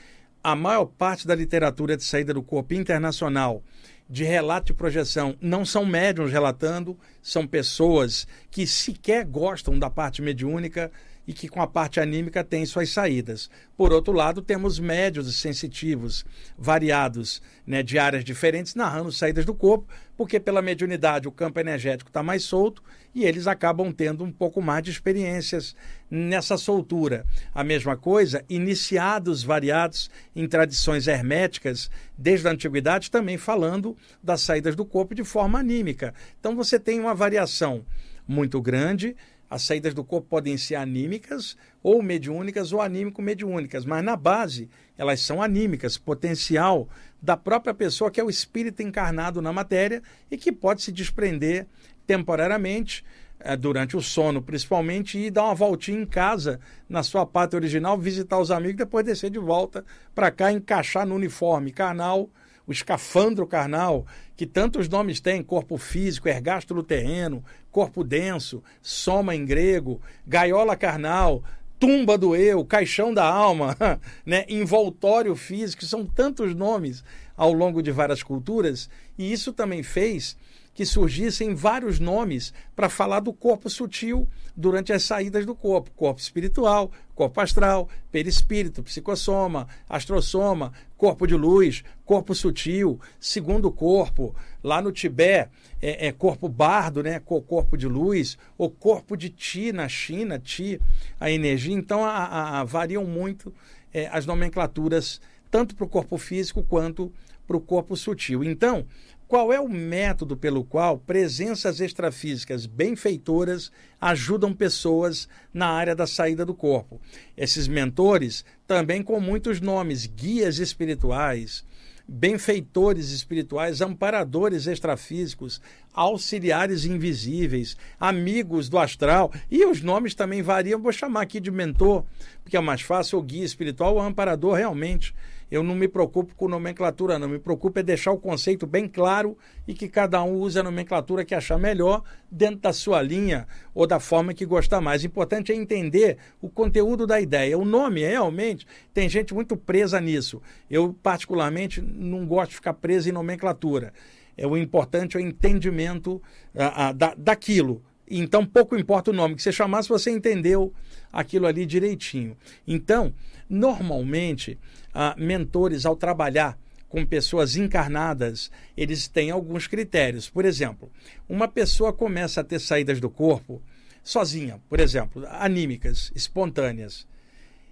[0.45, 3.63] A maior parte da literatura de saída do corpo internacional
[4.09, 10.21] de relato e projeção não são médiums relatando, são pessoas que sequer gostam da parte
[10.21, 10.91] mediúnica
[11.31, 13.49] e que com a parte anímica tem suas saídas.
[13.77, 16.25] Por outro lado, temos médios sensitivos
[16.59, 22.11] variados, né, de áreas diferentes, narrando saídas do corpo, porque pela mediunidade o campo energético
[22.11, 22.83] está mais solto
[23.15, 25.77] e eles acabam tendo um pouco mais de experiências
[26.11, 27.25] nessa soltura.
[27.55, 34.75] A mesma coisa, iniciados variados em tradições herméticas desde a antiguidade, também falando das saídas
[34.75, 36.13] do corpo de forma anímica.
[36.41, 37.87] Então você tem uma variação
[38.27, 39.15] muito grande
[39.51, 45.21] as saídas do corpo podem ser anímicas ou mediúnicas ou anímico-mediúnicas, mas na base elas
[45.21, 46.89] são anímicas, potencial
[47.21, 51.67] da própria pessoa que é o espírito encarnado na matéria e que pode se desprender
[52.07, 53.05] temporariamente
[53.41, 57.99] eh, durante o sono, principalmente, e dar uma voltinha em casa, na sua pátria original,
[57.99, 59.85] visitar os amigos, depois descer de volta
[60.15, 62.31] para cá, encaixar no uniforme carnal
[62.71, 64.07] o escafandro carnal,
[64.37, 71.43] que tantos nomes tem, corpo físico, ergástulo terreno, corpo denso, soma em grego, gaiola carnal,
[71.81, 73.77] tumba do eu, caixão da alma,
[74.25, 74.45] né?
[74.49, 77.03] envoltório físico, são tantos nomes
[77.37, 80.37] ao longo de várias culturas, e isso também fez
[80.73, 86.21] que surgissem vários nomes para falar do corpo sutil durante as saídas do corpo: corpo
[86.21, 94.35] espiritual, corpo astral, perispírito, psicossoma, astrosoma, corpo de luz, corpo sutil, segundo corpo.
[94.63, 97.21] Lá no Tibete é, é corpo bardo, né?
[97.21, 100.81] corpo de luz, ou corpo de Ti na China, Ti,
[101.19, 101.75] a energia.
[101.75, 103.53] Então a, a, a variam muito
[103.93, 107.13] é, as nomenclaturas, tanto para o corpo físico quanto
[107.51, 108.45] para o corpo sutil.
[108.45, 108.87] Então,
[109.31, 116.45] qual é o método pelo qual presenças extrafísicas benfeitoras ajudam pessoas na área da saída
[116.45, 117.01] do corpo?
[117.37, 121.65] Esses mentores, também com muitos nomes, guias espirituais,
[122.09, 125.63] benfeitores espirituais, amparadores extrafísicos,
[125.95, 130.83] auxiliares invisíveis, amigos do astral, e os nomes também variam.
[130.83, 132.05] Vou chamar aqui de mentor,
[132.43, 135.15] porque é mais fácil, o guia espiritual, o amparador realmente
[135.51, 137.29] eu não me preocupo com nomenclatura, não.
[137.29, 139.37] Me preocupo é deixar o conceito bem claro
[139.67, 143.87] e que cada um use a nomenclatura que achar melhor dentro da sua linha ou
[143.87, 145.03] da forma que gostar mais.
[145.03, 147.59] O importante é entender o conteúdo da ideia.
[147.59, 150.41] O nome, realmente, tem gente muito presa nisso.
[150.71, 153.93] Eu, particularmente, não gosto de ficar preso em nomenclatura.
[154.37, 156.23] É, o importante é o entendimento
[156.57, 157.83] a, a, da, daquilo.
[158.11, 160.75] Então, pouco importa o nome que você chamar, se você entendeu
[161.13, 162.37] aquilo ali direitinho.
[162.67, 163.15] Então,
[163.49, 164.59] normalmente,
[164.93, 170.29] ah, mentores, ao trabalhar com pessoas encarnadas, eles têm alguns critérios.
[170.29, 170.91] Por exemplo,
[171.29, 173.63] uma pessoa começa a ter saídas do corpo
[174.03, 177.07] sozinha, por exemplo, anímicas, espontâneas.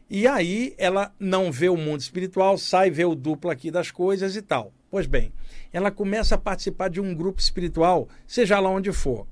[0.09, 4.37] E aí ela não vê o mundo espiritual, sai, vê o duplo aqui das coisas
[4.37, 4.73] e tal.
[4.91, 5.33] Pois bem,
[5.73, 9.27] ela começa a participar de um grupo espiritual, seja lá onde for.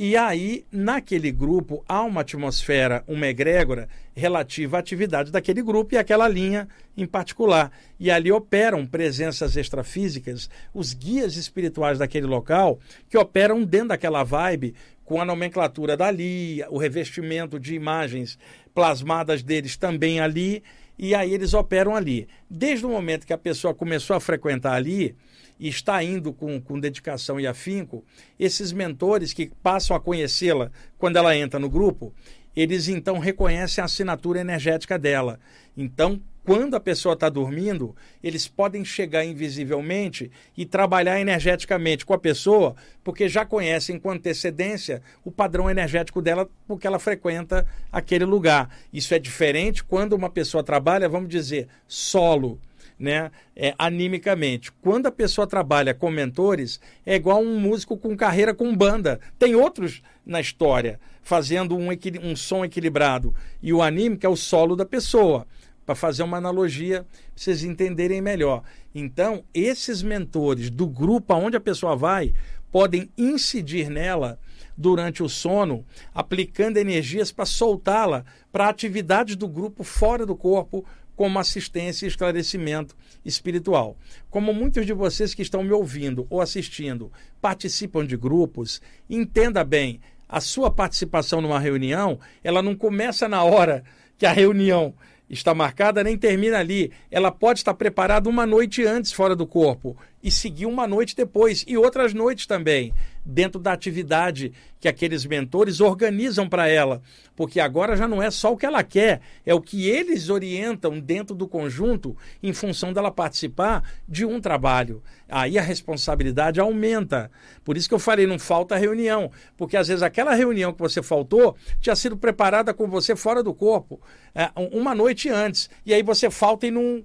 [0.00, 5.98] E aí, naquele grupo, há uma atmosfera, uma egrégora relativa à atividade daquele grupo e
[5.98, 7.72] aquela linha em particular.
[7.98, 12.78] E ali operam presenças extrafísicas, os guias espirituais daquele local,
[13.10, 14.72] que operam dentro daquela vibe,
[15.04, 18.38] com a nomenclatura dali, o revestimento de imagens
[18.72, 20.62] plasmadas deles também ali,
[20.96, 22.28] e aí eles operam ali.
[22.48, 25.16] Desde o momento que a pessoa começou a frequentar ali,
[25.58, 28.04] e está indo com, com dedicação e afinco,
[28.38, 32.12] esses mentores que passam a conhecê-la quando ela entra no grupo,
[32.54, 35.38] eles então reconhecem a assinatura energética dela.
[35.76, 42.18] Então, quando a pessoa está dormindo, eles podem chegar invisivelmente e trabalhar energeticamente com a
[42.18, 48.74] pessoa, porque já conhecem com antecedência o padrão energético dela, porque ela frequenta aquele lugar.
[48.90, 52.58] Isso é diferente quando uma pessoa trabalha, vamos dizer, solo
[52.98, 54.72] né, é, animicamente.
[54.72, 59.20] Quando a pessoa trabalha com mentores, é igual um músico com carreira com banda.
[59.38, 61.88] Tem outros na história fazendo um,
[62.22, 63.34] um som equilibrado.
[63.62, 65.46] E o anímico é o solo da pessoa.
[65.84, 68.62] Para fazer uma analogia, vocês entenderem melhor.
[68.94, 72.34] Então, esses mentores do grupo aonde a pessoa vai
[72.70, 74.38] podem incidir nela
[74.76, 75.84] durante o sono,
[76.14, 80.84] aplicando energias para soltá-la para atividades do grupo fora do corpo,
[81.18, 83.96] como assistência e esclarecimento espiritual.
[84.30, 90.00] Como muitos de vocês que estão me ouvindo ou assistindo participam de grupos, entenda bem,
[90.28, 93.82] a sua participação numa reunião, ela não começa na hora
[94.16, 94.94] que a reunião
[95.28, 96.92] está marcada, nem termina ali.
[97.10, 101.64] Ela pode estar preparada uma noite antes fora do corpo e seguir uma noite depois
[101.66, 102.94] e outras noites também
[103.28, 107.02] dentro da atividade que aqueles mentores organizam para ela,
[107.36, 110.98] porque agora já não é só o que ela quer, é o que eles orientam
[110.98, 115.02] dentro do conjunto em função dela participar de um trabalho.
[115.28, 117.30] Aí a responsabilidade aumenta.
[117.62, 121.02] Por isso que eu falei, não falta reunião, porque às vezes aquela reunião que você
[121.02, 124.00] faltou tinha sido preparada com você fora do corpo,
[124.34, 127.04] é, uma noite antes, e aí você falta e não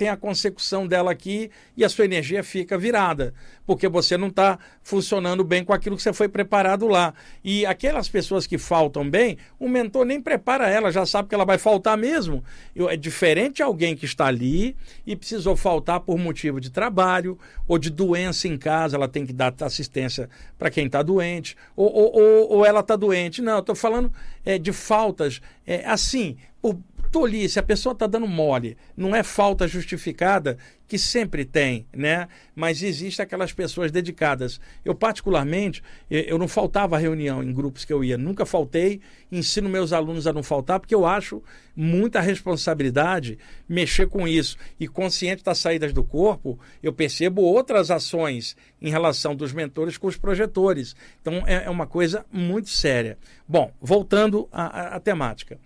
[0.00, 3.34] tem a consecução dela aqui e a sua energia fica virada,
[3.66, 7.12] porque você não está funcionando bem com aquilo que você foi preparado lá.
[7.44, 11.44] E aquelas pessoas que faltam bem, o mentor nem prepara ela, já sabe que ela
[11.44, 12.42] vai faltar mesmo.
[12.88, 14.74] É diferente alguém que está ali
[15.06, 19.34] e precisou faltar por motivo de trabalho ou de doença em casa, ela tem que
[19.34, 23.42] dar assistência para quem está doente, ou, ou, ou, ou ela está doente.
[23.42, 24.10] Não, estou falando
[24.46, 25.42] é, de faltas.
[25.66, 26.78] É, assim, por,
[27.10, 28.76] tolice, a pessoa está dando mole.
[28.96, 30.56] Não é falta justificada,
[30.90, 32.26] que sempre tem, né?
[32.52, 34.60] Mas existe aquelas pessoas dedicadas.
[34.84, 39.00] Eu, particularmente, eu não faltava reunião em grupos que eu ia, nunca faltei.
[39.30, 41.42] Ensino meus alunos a não faltar, porque eu acho
[41.76, 44.56] muita responsabilidade mexer com isso.
[44.80, 50.08] E consciente das saídas do corpo, eu percebo outras ações em relação dos mentores com
[50.08, 50.96] os projetores.
[51.20, 53.16] Então, é, é uma coisa muito séria.
[53.46, 55.56] Bom, voltando à, à temática.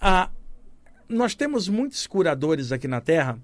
[0.00, 0.30] A,
[1.10, 3.38] nós temos muitos curadores aqui na Terra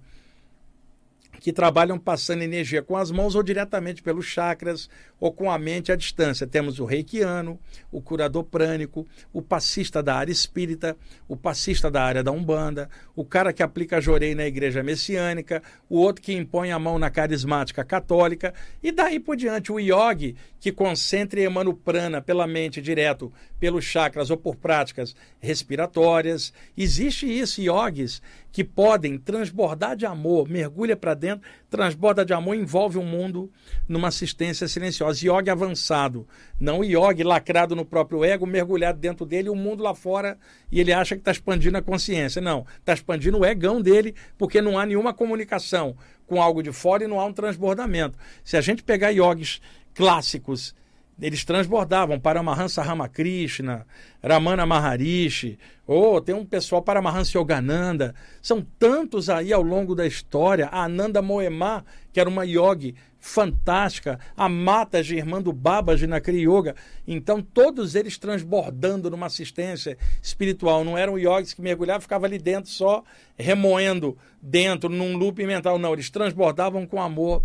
[1.40, 4.88] que trabalham passando energia com as mãos ou diretamente pelos chakras
[5.20, 6.46] ou com a mente à distância.
[6.46, 7.58] Temos o reikiano,
[7.92, 10.96] o curador prânico, o passista da área espírita,
[11.28, 15.98] o passista da área da Umbanda, o cara que aplica jorei na igreja messiânica, o
[15.98, 20.72] outro que impõe a mão na carismática católica e daí por diante o yogi que
[20.72, 26.52] concentra e emana o prana pela mente direto, pelos chakras ou por práticas respiratórias.
[26.76, 28.20] Existe isso, yogis
[28.56, 33.52] que podem transbordar de amor, mergulha para dentro, transborda de amor, envolve o mundo
[33.86, 35.26] numa assistência silenciosa.
[35.26, 36.26] Yoga avançado,
[36.58, 40.38] não yoga lacrado no próprio ego, mergulhado dentro dele, o mundo lá fora,
[40.72, 42.40] e ele acha que está expandindo a consciência.
[42.40, 45.94] Não, está expandindo o egão dele, porque não há nenhuma comunicação
[46.26, 48.18] com algo de fora e não há um transbordamento.
[48.42, 49.60] Se a gente pegar yogis
[49.94, 50.74] clássicos
[51.20, 53.86] eles transbordavam Paramahansa Ramakrishna,
[54.22, 58.14] Ramana Maharishi, ou tem um pessoal Paramahansa Yogananda.
[58.42, 60.66] São tantos aí ao longo da história.
[60.66, 66.76] A Ananda Moema, que era uma yogi fantástica, a Mata Germando Babaji na Kriya Yoga.
[67.08, 70.84] Então, todos eles transbordando numa assistência espiritual.
[70.84, 73.02] Não eram yogis que mergulhavam, ficavam ali dentro só
[73.36, 75.78] remoendo dentro, num loop mental.
[75.78, 77.42] Não, eles transbordavam com amor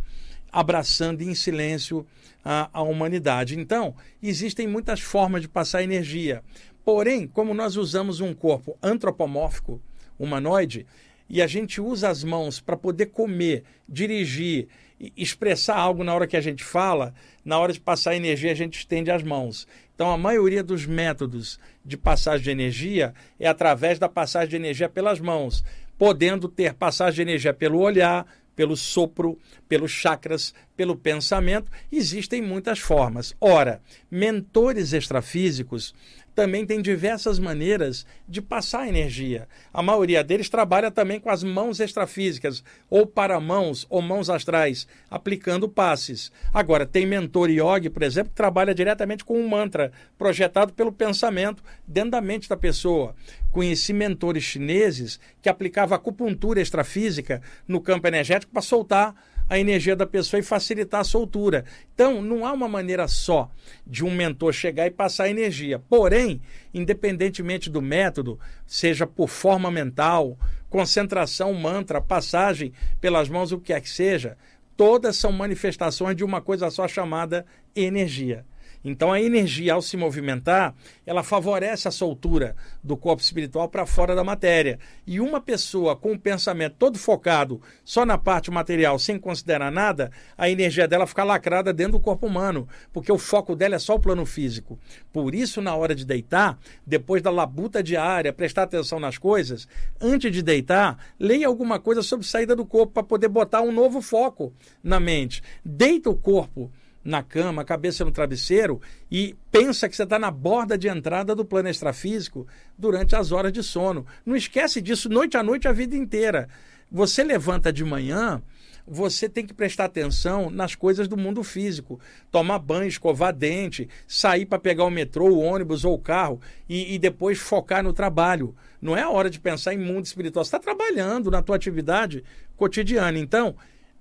[0.51, 2.05] abraçando em silêncio
[2.43, 3.57] a, a humanidade.
[3.57, 6.43] Então, existem muitas formas de passar energia.
[6.83, 9.81] Porém, como nós usamos um corpo antropomórfico,
[10.17, 10.85] humanoide,
[11.29, 14.67] e a gente usa as mãos para poder comer, dirigir,
[15.15, 18.79] expressar algo na hora que a gente fala, na hora de passar energia, a gente
[18.79, 19.67] estende as mãos.
[19.95, 24.89] Então, a maioria dos métodos de passagem de energia é através da passagem de energia
[24.89, 25.63] pelas mãos,
[25.97, 29.37] podendo ter passagem de energia pelo olhar, pelo sopro,
[29.67, 33.35] pelos chakras, pelo pensamento, existem muitas formas.
[33.39, 35.93] Ora, mentores extrafísicos
[36.33, 39.47] também tem diversas maneiras de passar energia.
[39.73, 44.87] A maioria deles trabalha também com as mãos extrafísicas, ou para mãos ou mãos astrais,
[45.09, 46.31] aplicando passes.
[46.53, 51.63] Agora, tem mentor yogi, por exemplo, que trabalha diretamente com um mantra projetado pelo pensamento
[51.87, 53.15] dentro da mente da pessoa.
[53.51, 59.13] Conheci mentores chineses que aplicavam acupuntura extrafísica no campo energético para soltar
[59.51, 61.65] a energia da pessoa e facilitar a soltura.
[61.93, 63.51] Então, não há uma maneira só
[63.85, 65.77] de um mentor chegar e passar energia.
[65.89, 66.41] Porém,
[66.73, 73.81] independentemente do método, seja por forma mental, concentração, mantra, passagem pelas mãos, o que quer
[73.81, 74.37] que seja,
[74.77, 77.45] todas são manifestações de uma coisa só chamada
[77.75, 78.45] energia.
[78.83, 80.73] Então a energia ao se movimentar,
[81.05, 84.79] ela favorece a soltura do corpo espiritual para fora da matéria.
[85.05, 90.11] E uma pessoa com o pensamento todo focado só na parte material, sem considerar nada,
[90.37, 93.95] a energia dela fica lacrada dentro do corpo humano, porque o foco dela é só
[93.95, 94.79] o plano físico.
[95.13, 99.67] Por isso, na hora de deitar, depois da labuta diária, prestar atenção nas coisas,
[99.99, 104.01] antes de deitar, leia alguma coisa sobre saída do corpo para poder botar um novo
[104.01, 104.53] foco
[104.83, 105.43] na mente.
[105.63, 106.71] Deita o corpo
[107.03, 111.45] na cama, cabeça no travesseiro e pensa que você está na borda de entrada do
[111.45, 112.47] plano extrafísico
[112.77, 114.05] durante as horas de sono.
[114.25, 116.47] Não esquece disso noite a noite a vida inteira.
[116.91, 118.41] Você levanta de manhã,
[118.85, 121.99] você tem que prestar atenção nas coisas do mundo físico.
[122.29, 126.93] Tomar banho, escovar dente, sair para pegar o metrô, o ônibus ou o carro e,
[126.93, 128.55] e, depois focar no trabalho.
[128.81, 130.43] Não é a hora de pensar em mundo espiritual.
[130.43, 132.23] Você está trabalhando na tua atividade
[132.57, 133.17] cotidiana.
[133.17, 133.55] Então,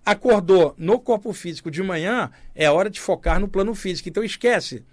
[0.05, 4.09] acordou no corpo físico de manhã, é hora de focar no plano físico.
[4.09, 4.85] Então, esquece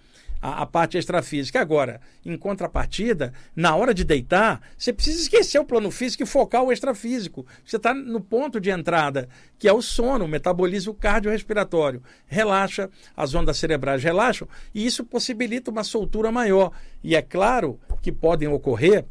[0.41, 1.59] a, a, parte extrafísica.
[1.59, 6.63] Agora, em contrapartida, na hora de deitar, você precisa esquecer o plano físico e focar
[6.63, 7.45] o extrafísico.
[7.65, 9.27] Você está no ponto de entrada,
[9.57, 12.01] que é o sono, o metabolismo cardiorrespiratório.
[12.25, 16.71] Relaxa, as ondas cerebrais relaxam, e isso possibilita uma soltura maior.
[17.03, 19.05] E é claro que podem ocorrer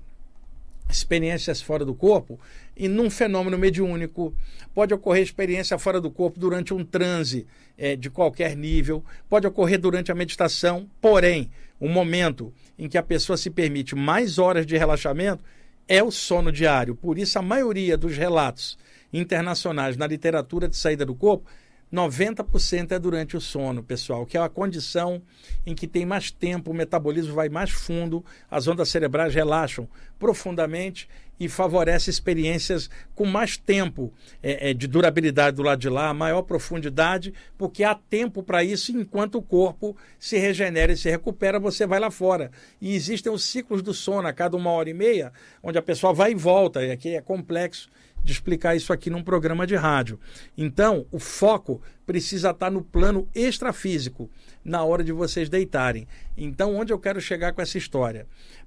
[0.88, 2.38] experiências fora do corpo
[2.76, 4.34] e num fenômeno mediúnico.
[4.74, 7.46] Pode ocorrer experiência fora do corpo durante um transe
[7.78, 11.50] é, de qualquer nível, pode ocorrer durante a meditação, porém,
[11.80, 15.42] o momento em que a pessoa se permite mais horas de relaxamento
[15.88, 16.94] é o sono diário.
[16.94, 18.78] Por isso, a maioria dos relatos
[19.12, 21.46] internacionais na literatura de saída do corpo
[21.92, 25.22] 90% é durante o sono, pessoal, que é a condição
[25.64, 31.08] em que tem mais tempo, o metabolismo vai mais fundo, as ondas cerebrais relaxam profundamente
[31.38, 34.12] e favorece experiências com mais tempo
[34.42, 38.92] é, é, de durabilidade do lado de lá, maior profundidade, porque há tempo para isso
[38.92, 42.50] enquanto o corpo se regenera e se recupera, você vai lá fora.
[42.80, 45.32] E existem os ciclos do sono a cada uma hora e meia,
[45.62, 47.88] onde a pessoa vai e volta, e aqui é complexo
[48.26, 50.18] de explicar isso aqui num programa de rádio.
[50.58, 54.28] Então, o foco precisa estar no plano extrafísico
[54.64, 56.08] na hora de vocês deitarem.
[56.36, 58.26] Então, onde eu quero chegar com essa história?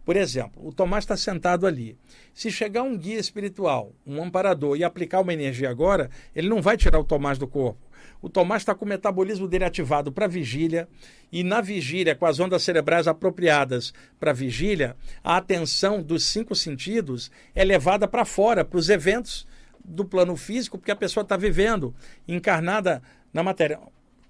[0.09, 1.95] Por exemplo, o Tomás está sentado ali.
[2.33, 6.75] Se chegar um guia espiritual, um amparador, e aplicar uma energia agora, ele não vai
[6.75, 7.79] tirar o Tomás do corpo.
[8.19, 10.89] O Tomás está com o metabolismo dele ativado para vigília,
[11.31, 17.29] e na vigília, com as ondas cerebrais apropriadas para vigília, a atenção dos cinco sentidos
[17.53, 19.45] é levada para fora, para os eventos
[19.85, 21.93] do plano físico, porque a pessoa está vivendo,
[22.27, 22.99] encarnada
[23.31, 23.79] na matéria.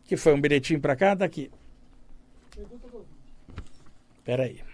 [0.03, 1.49] Que foi um bilhetinho para cá, daqui.
[4.17, 4.68] Espera aí.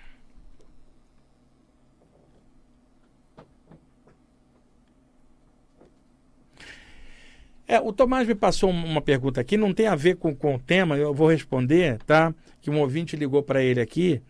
[7.68, 10.60] É, o Tomás me passou uma pergunta aqui, não tem a ver com, com o
[10.60, 12.34] tema, eu vou responder, tá?
[12.62, 14.22] Que um ouvinte ligou para ele aqui,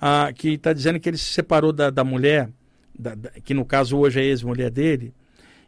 [0.00, 2.48] ah, que está dizendo que ele se separou da, da mulher,
[2.98, 5.12] da, da, que no caso hoje é ex-mulher dele,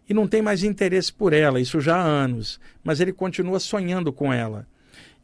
[0.08, 4.12] e não tem mais interesse por ela, isso já há anos, mas ele continua sonhando
[4.12, 4.66] com ela.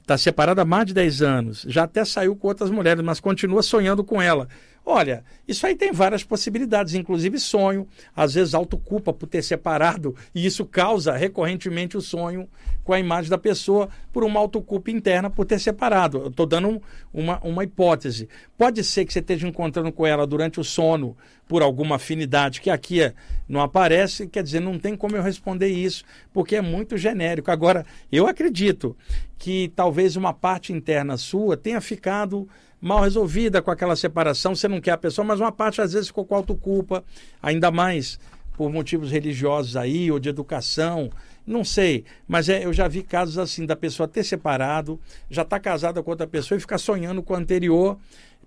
[0.01, 3.63] Está separado há mais de 10 anos, já até saiu com outras mulheres, mas continua
[3.63, 4.49] sonhando com ela.
[4.89, 10.47] Olha, isso aí tem várias possibilidades, inclusive sonho, às vezes autoculpa por ter separado, e
[10.47, 12.49] isso causa recorrentemente o sonho
[12.85, 16.19] com a imagem da pessoa por uma autoculpa interna por ter separado.
[16.19, 16.81] Eu estou dando um,
[17.13, 18.29] uma, uma hipótese.
[18.57, 21.17] Pode ser que você esteja encontrando com ela durante o sono
[21.49, 23.13] por alguma afinidade que aqui
[23.49, 27.51] não aparece, quer dizer, não tem como eu responder isso, porque é muito genérico.
[27.51, 28.97] Agora, eu acredito
[29.37, 32.49] que talvez uma parte interna sua tenha ficado
[32.87, 36.09] mal resolvida com aquela separação, você não quer a pessoa, mas uma parte às vezes
[36.09, 37.05] ficou com autoculpa,
[37.43, 38.19] ainda mais
[38.57, 41.11] por motivos religiosos aí, ou de educação,
[41.47, 45.59] não sei, mas é, eu já vi casos assim da pessoa ter separado, já está
[45.59, 47.99] casada com outra pessoa e ficar sonhando com a anterior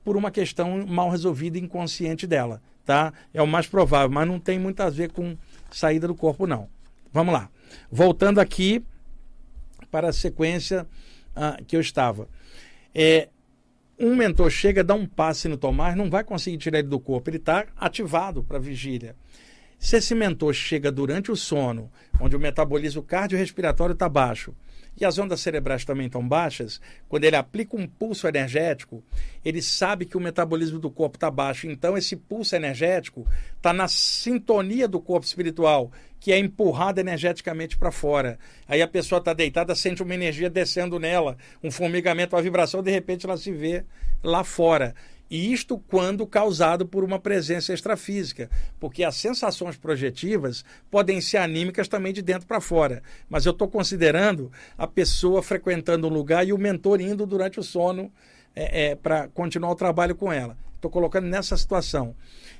[0.03, 3.13] por uma questão mal resolvida inconsciente dela, tá?
[3.33, 5.37] É o mais provável, mas não tem muito a ver com
[5.69, 6.67] saída do corpo, não.
[7.11, 7.49] Vamos lá.
[7.91, 8.83] Voltando aqui
[9.91, 10.87] para a sequência
[11.35, 12.27] ah, que eu estava.
[12.95, 13.29] É,
[13.99, 17.29] um mentor chega, dá um passe no Tomás, não vai conseguir tirar ele do corpo,
[17.29, 19.15] ele está ativado para vigília.
[19.77, 24.53] Se esse mentor chega durante o sono, onde o metabolismo cardiorrespiratório está baixo,
[24.99, 29.03] e as ondas cerebrais também estão baixas, quando ele aplica um pulso energético,
[29.43, 31.67] ele sabe que o metabolismo do corpo está baixo.
[31.67, 33.25] Então, esse pulso energético
[33.55, 38.37] está na sintonia do corpo espiritual, que é empurrado energeticamente para fora.
[38.67, 42.91] Aí a pessoa está deitada, sente uma energia descendo nela, um formigamento, uma vibração, de
[42.91, 43.85] repente ela se vê
[44.23, 44.93] lá fora.
[45.29, 48.49] E isto quando causado por uma presença extrafísica,
[48.79, 53.03] porque as sensações projetivas podem ser anímicas também de dentro para fora.
[53.29, 57.63] Mas eu estou considerando a pessoa frequentando um lugar e o mentor indo durante o
[57.63, 58.11] sono
[58.55, 60.57] é, é, para continuar o trabalho com ela.
[60.75, 62.15] Estou colocando nessa situação.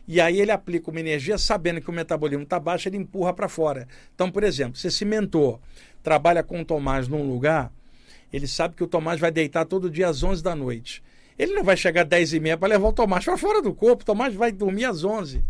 [0.08, 3.48] E aí ele aplica uma energia sabendo que o metabolismo está baixo, ele empurra para
[3.48, 3.88] fora.
[4.14, 5.60] Então, por exemplo, se esse mentor
[6.04, 7.72] trabalha com o Tomás num lugar,
[8.32, 11.02] ele sabe que o Tomás vai deitar todo dia às 11 da noite.
[11.40, 13.74] Ele não vai chegar às 10 e meia para levar o Tomás para fora do
[13.74, 14.04] corpo.
[14.04, 15.42] O Tomás vai dormir às 11.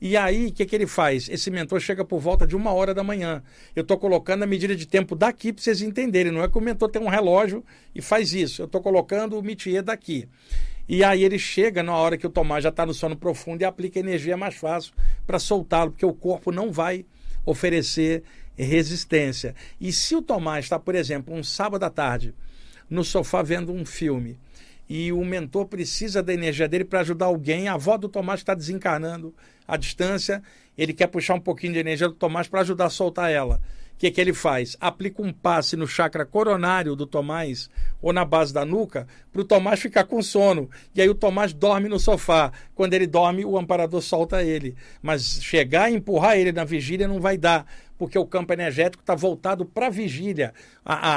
[0.00, 1.28] E aí, o que, que ele faz?
[1.28, 3.40] Esse mentor chega por volta de uma hora da manhã.
[3.74, 6.32] Eu estou colocando a medida de tempo daqui para vocês entenderem.
[6.32, 7.64] Não é que o mentor tem um relógio
[7.94, 8.62] e faz isso.
[8.62, 10.28] Eu estou colocando o métier daqui.
[10.88, 13.64] E aí ele chega na hora que o Tomás já está no sono profundo e
[13.64, 14.92] aplica energia mais fácil
[15.24, 17.04] para soltá-lo, porque o corpo não vai
[17.44, 18.24] oferecer
[18.56, 19.54] resistência.
[19.80, 22.34] E se o Tomás está, por exemplo, um sábado à tarde,
[22.88, 24.38] no sofá vendo um filme,
[24.88, 28.54] e o mentor precisa da energia dele para ajudar alguém, a avó do Tomás está
[28.54, 29.34] desencarnando
[29.66, 30.42] à distância,
[30.76, 33.60] ele quer puxar um pouquinho de energia do Tomás para ajudar a soltar ela
[33.98, 34.76] o que, que ele faz?
[34.80, 37.68] Aplica um passe no chakra coronário do Tomás
[38.00, 40.70] ou na base da nuca para o Tomás ficar com sono.
[40.94, 42.52] E aí o Tomás dorme no sofá.
[42.76, 44.76] Quando ele dorme, o amparador solta ele.
[45.02, 47.66] Mas chegar e empurrar ele na vigília não vai dar,
[47.98, 50.54] porque o campo energético está voltado para a vigília.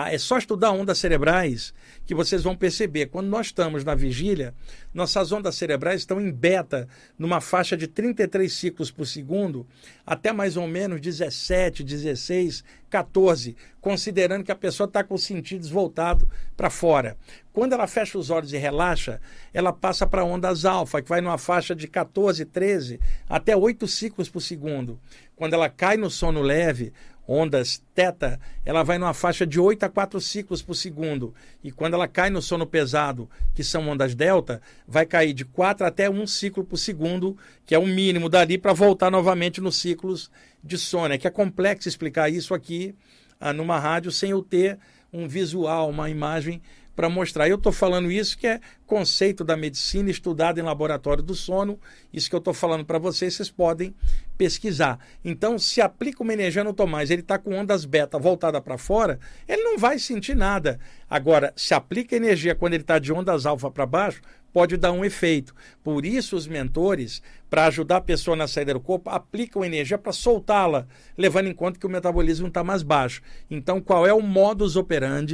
[0.09, 1.75] é só estudar ondas cerebrais
[2.05, 3.07] que vocês vão perceber.
[3.07, 4.53] Quando nós estamos na vigília,
[4.93, 6.87] nossas ondas cerebrais estão em beta,
[7.17, 9.65] numa faixa de 33 ciclos por segundo,
[10.05, 15.69] até mais ou menos 17, 16, 14, considerando que a pessoa está com os sentidos
[15.69, 16.27] voltados
[16.57, 17.17] para fora.
[17.53, 19.19] Quando ela fecha os olhos e relaxa,
[19.53, 24.29] ela passa para ondas alfa, que vai numa faixa de 14, 13 até 8 ciclos
[24.29, 24.99] por segundo.
[25.35, 26.93] Quando ela cai no sono leve,
[27.31, 31.33] ondas teta, ela vai numa faixa de 8 a 4 ciclos por segundo.
[31.63, 35.85] E quando ela cai no sono pesado, que são ondas delta, vai cair de 4
[35.85, 40.29] até 1 ciclo por segundo, que é o mínimo dali para voltar novamente nos ciclos
[40.63, 41.13] de sono.
[41.13, 42.93] É que é complexo explicar isso aqui
[43.39, 44.77] ah, numa rádio sem eu ter
[45.13, 46.61] um visual, uma imagem
[46.95, 47.47] para mostrar.
[47.47, 51.79] Eu estou falando isso que é conceito da medicina estudado em laboratório do sono.
[52.11, 53.95] Isso que eu estou falando para vocês, vocês podem
[54.37, 54.99] pesquisar.
[55.23, 59.63] Então, se aplica energia no Tomás, ele está com ondas beta voltada para fora, ele
[59.63, 60.79] não vai sentir nada.
[61.09, 64.21] Agora, se aplica energia quando ele está de ondas alfa para baixo,
[64.51, 65.53] pode dar um efeito.
[65.83, 70.11] Por isso, os mentores, para ajudar a pessoa na saída do corpo, aplicam energia para
[70.11, 70.87] soltá-la,
[71.17, 73.21] levando em conta que o metabolismo está mais baixo.
[73.49, 75.31] Então, qual é o modus operandi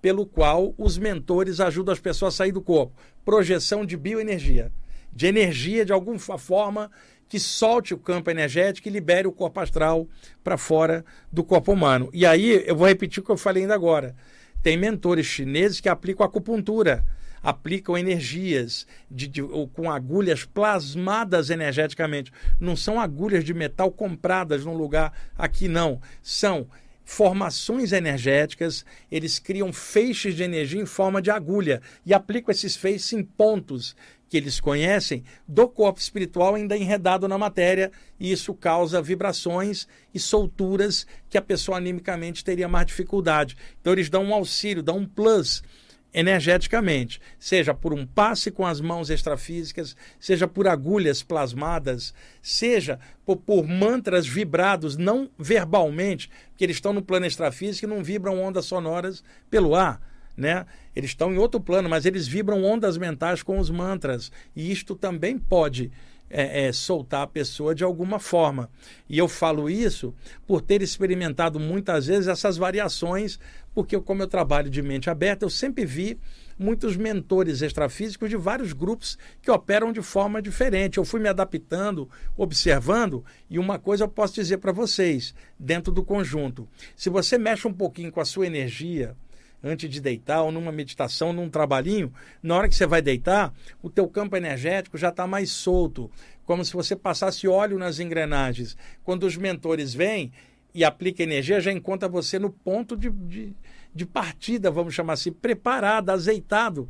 [0.00, 2.92] pelo qual os mentores ajudam as pessoas a sair do corpo?
[3.24, 4.72] Projeção de bioenergia,
[5.12, 6.90] de energia de alguma forma
[7.28, 10.08] que solte o campo energético e libere o corpo astral
[10.42, 12.10] para fora do corpo humano.
[12.12, 14.16] E aí, eu vou repetir o que eu falei ainda agora.
[14.62, 17.04] Tem mentores chineses que aplicam acupuntura
[17.42, 19.42] aplicam energias de, de,
[19.72, 22.32] com agulhas plasmadas energeticamente.
[22.58, 26.00] Não são agulhas de metal compradas num lugar aqui, não.
[26.22, 26.66] São
[27.10, 33.12] formações energéticas, eles criam feixes de energia em forma de agulha e aplicam esses feixes
[33.12, 33.96] em pontos
[34.28, 40.20] que eles conhecem do corpo espiritual ainda enredado na matéria, e isso causa vibrações e
[40.20, 43.56] solturas que a pessoa animicamente teria mais dificuldade.
[43.80, 45.64] Então eles dão um auxílio, dão um plus
[46.12, 53.36] energeticamente, seja por um passe com as mãos extrafísicas, seja por agulhas plasmadas, seja por,
[53.36, 58.64] por, mantras vibrados, não verbalmente, porque eles estão no plano extrafísico e não vibram ondas
[58.64, 60.00] sonoras pelo ar.
[60.36, 60.64] Né?
[60.96, 64.32] Eles estão em outro plano, mas eles vibram ondas mentais com os mantras.
[64.56, 65.92] E isto também pode
[66.30, 68.70] é, é, soltar a pessoa de alguma forma.
[69.08, 70.14] E eu falo isso
[70.46, 73.38] por ter experimentado muitas vezes essas variações,
[73.74, 76.18] porque eu, como eu trabalho de mente aberta, eu sempre vi
[76.58, 80.98] muitos mentores extrafísicos de vários grupos que operam de forma diferente.
[80.98, 86.04] Eu fui me adaptando, observando, e uma coisa eu posso dizer para vocês, dentro do
[86.04, 89.16] conjunto: se você mexe um pouquinho com a sua energia,
[89.62, 93.52] antes de deitar, ou numa meditação, num trabalhinho, na hora que você vai deitar,
[93.82, 96.10] o teu campo energético já está mais solto,
[96.44, 98.76] como se você passasse óleo nas engrenagens.
[99.04, 100.32] Quando os mentores vêm
[100.74, 103.54] e aplicam energia, já encontra você no ponto de, de,
[103.94, 106.88] de partida, vamos chamar assim, preparado, azeitado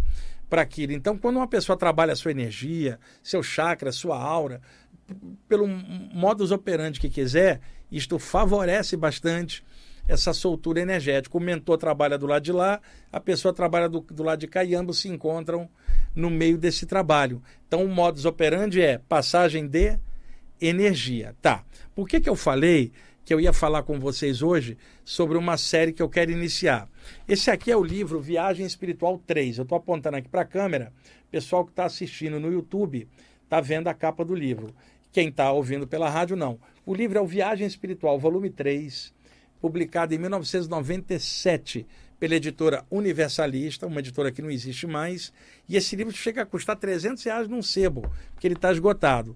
[0.49, 0.93] para aquilo.
[0.93, 4.61] Então, quando uma pessoa trabalha a sua energia, seu chakra, sua aura,
[5.49, 7.61] pelo modus operandi que quiser,
[7.91, 9.65] isto favorece bastante
[10.11, 11.39] essa soltura energética.
[11.39, 12.81] O mentor trabalha do lado de lá,
[13.13, 15.69] a pessoa trabalha do, do lado de cá e ambos se encontram
[16.15, 17.41] no meio desse trabalho.
[17.67, 19.97] Então, o modus operandi é passagem de
[20.61, 21.37] energia.
[21.41, 21.65] Tá.
[21.95, 22.93] Por que, que eu falei
[23.25, 26.89] que eu ia falar com vocês hoje sobre uma série que eu quero iniciar?
[27.29, 29.59] Esse aqui é o livro Viagem Espiritual 3.
[29.59, 30.93] Eu estou apontando aqui para a câmera.
[31.31, 33.07] Pessoal que está assistindo no YouTube
[33.45, 34.75] está vendo a capa do livro.
[35.13, 36.59] Quem está ouvindo pela rádio, não.
[36.85, 39.20] O livro é o Viagem Espiritual, volume 3
[39.61, 41.87] publicado em 1997
[42.19, 45.33] pela editora Universalista, uma editora que não existe mais,
[45.69, 48.03] e esse livro chega a custar 300 reais num sebo,
[48.35, 49.35] porque ele está esgotado.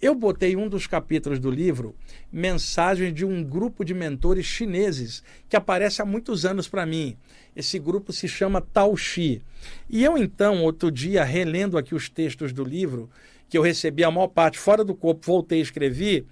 [0.00, 1.96] Eu botei um dos capítulos do livro,
[2.30, 7.16] mensagem de um grupo de mentores chineses que aparece há muitos anos para mim.
[7.54, 9.40] Esse grupo se chama Tao Xi.
[9.88, 13.08] E eu então, outro dia, relendo aqui os textos do livro,
[13.48, 16.26] que eu recebi a maior parte fora do corpo, voltei e escrevi,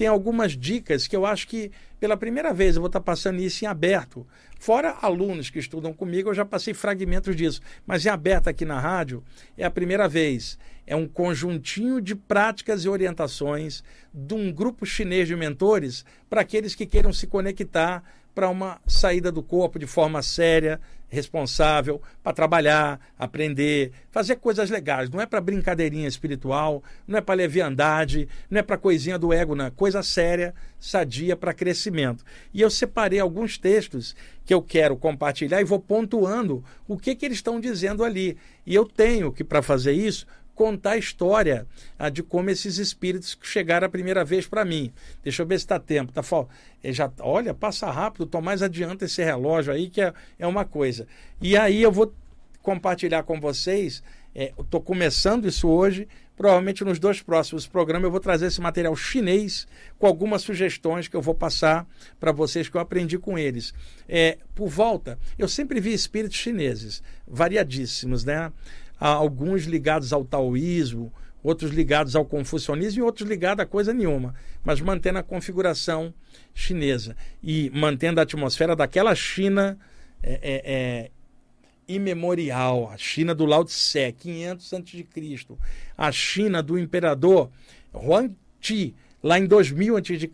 [0.00, 1.70] tem algumas dicas que eu acho que
[2.00, 4.26] pela primeira vez eu vou estar passando isso em aberto.
[4.58, 7.60] Fora alunos que estudam comigo, eu já passei fragmentos disso.
[7.86, 9.22] Mas em aberto aqui na rádio
[9.58, 10.58] é a primeira vez.
[10.86, 16.74] É um conjuntinho de práticas e orientações de um grupo chinês de mentores para aqueles
[16.74, 18.02] que queiram se conectar
[18.34, 25.10] para uma saída do corpo de forma séria, responsável, para trabalhar, aprender, fazer coisas legais.
[25.10, 29.56] Não é para brincadeirinha espiritual, não é para leviandade, não é para coisinha do ego,
[29.56, 29.70] não.
[29.72, 32.24] Coisa séria, sadia para crescimento.
[32.54, 34.14] E eu separei alguns textos
[34.44, 38.38] que eu quero compartilhar e vou pontuando o que, que eles estão dizendo ali.
[38.64, 41.66] E eu tenho que, para fazer isso, contar a história
[41.98, 44.92] a, de como esses espíritos chegaram a primeira vez para mim.
[45.22, 46.12] Deixa eu ver se está tempo.
[46.12, 46.22] Tá,
[46.82, 51.06] é, já, olha, passa rápido, mais adiante esse relógio aí, que é, é uma coisa.
[51.40, 52.12] E aí eu vou
[52.62, 54.02] compartilhar com vocês.
[54.34, 56.06] Estou é, começando isso hoje.
[56.36, 61.14] Provavelmente nos dois próximos programas eu vou trazer esse material chinês com algumas sugestões que
[61.14, 61.86] eu vou passar
[62.18, 63.74] para vocês que eu aprendi com eles.
[64.08, 68.50] É, por volta, eu sempre vi espíritos chineses, variadíssimos, né?
[69.06, 74.80] Alguns ligados ao taoísmo, outros ligados ao confucionismo e outros ligados a coisa nenhuma, mas
[74.80, 76.12] mantendo a configuração
[76.52, 79.78] chinesa e mantendo a atmosfera daquela China
[80.22, 81.10] é, é, é,
[81.88, 85.06] imemorial, a China do Lao Tse, 500 a.C.,
[85.96, 87.50] a China do imperador
[87.92, 90.30] Huang Ti, lá em 2000 a.C.,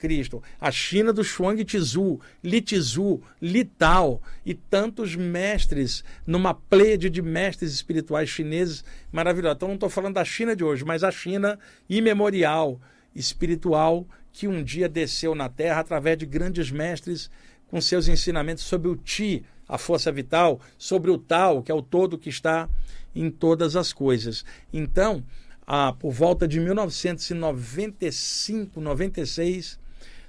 [0.61, 7.21] a China do Shuang Tizu, Li Tizu, Li Tao e tantos mestres, numa pleiade de
[7.21, 9.57] mestres espirituais chineses maravilhosos.
[9.57, 11.59] Então não estou falando da China de hoje, mas a China
[11.89, 12.81] imemorial,
[13.15, 17.31] espiritual, que um dia desceu na Terra através de grandes mestres
[17.69, 21.83] com seus ensinamentos sobre o Ti, a força vital, sobre o Tao, que é o
[21.83, 22.69] todo que está
[23.15, 24.45] em todas as coisas.
[24.73, 25.25] Então,
[25.67, 29.81] ah, por volta de 1995, 96,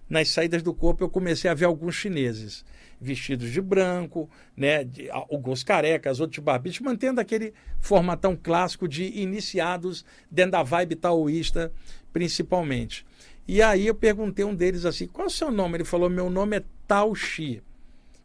[0.10, 2.66] nas saídas do corpo eu comecei a ver alguns chineses
[3.00, 9.06] vestidos de branco, né, de, alguns carecas, outros de barbicha, mantendo aquele formatão clássico de
[9.20, 11.72] iniciados dentro da vibe taoísta,
[12.12, 13.06] principalmente.
[13.48, 15.78] E aí eu perguntei um deles assim, qual é o seu nome?
[15.78, 17.62] Ele falou, meu nome é Tao Xi.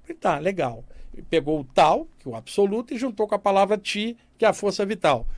[0.02, 0.84] Falei, tá, legal.
[1.12, 4.44] Ele pegou o Tao, que é o absoluto, e juntou com a palavra Ti, que
[4.44, 5.28] é a força vital.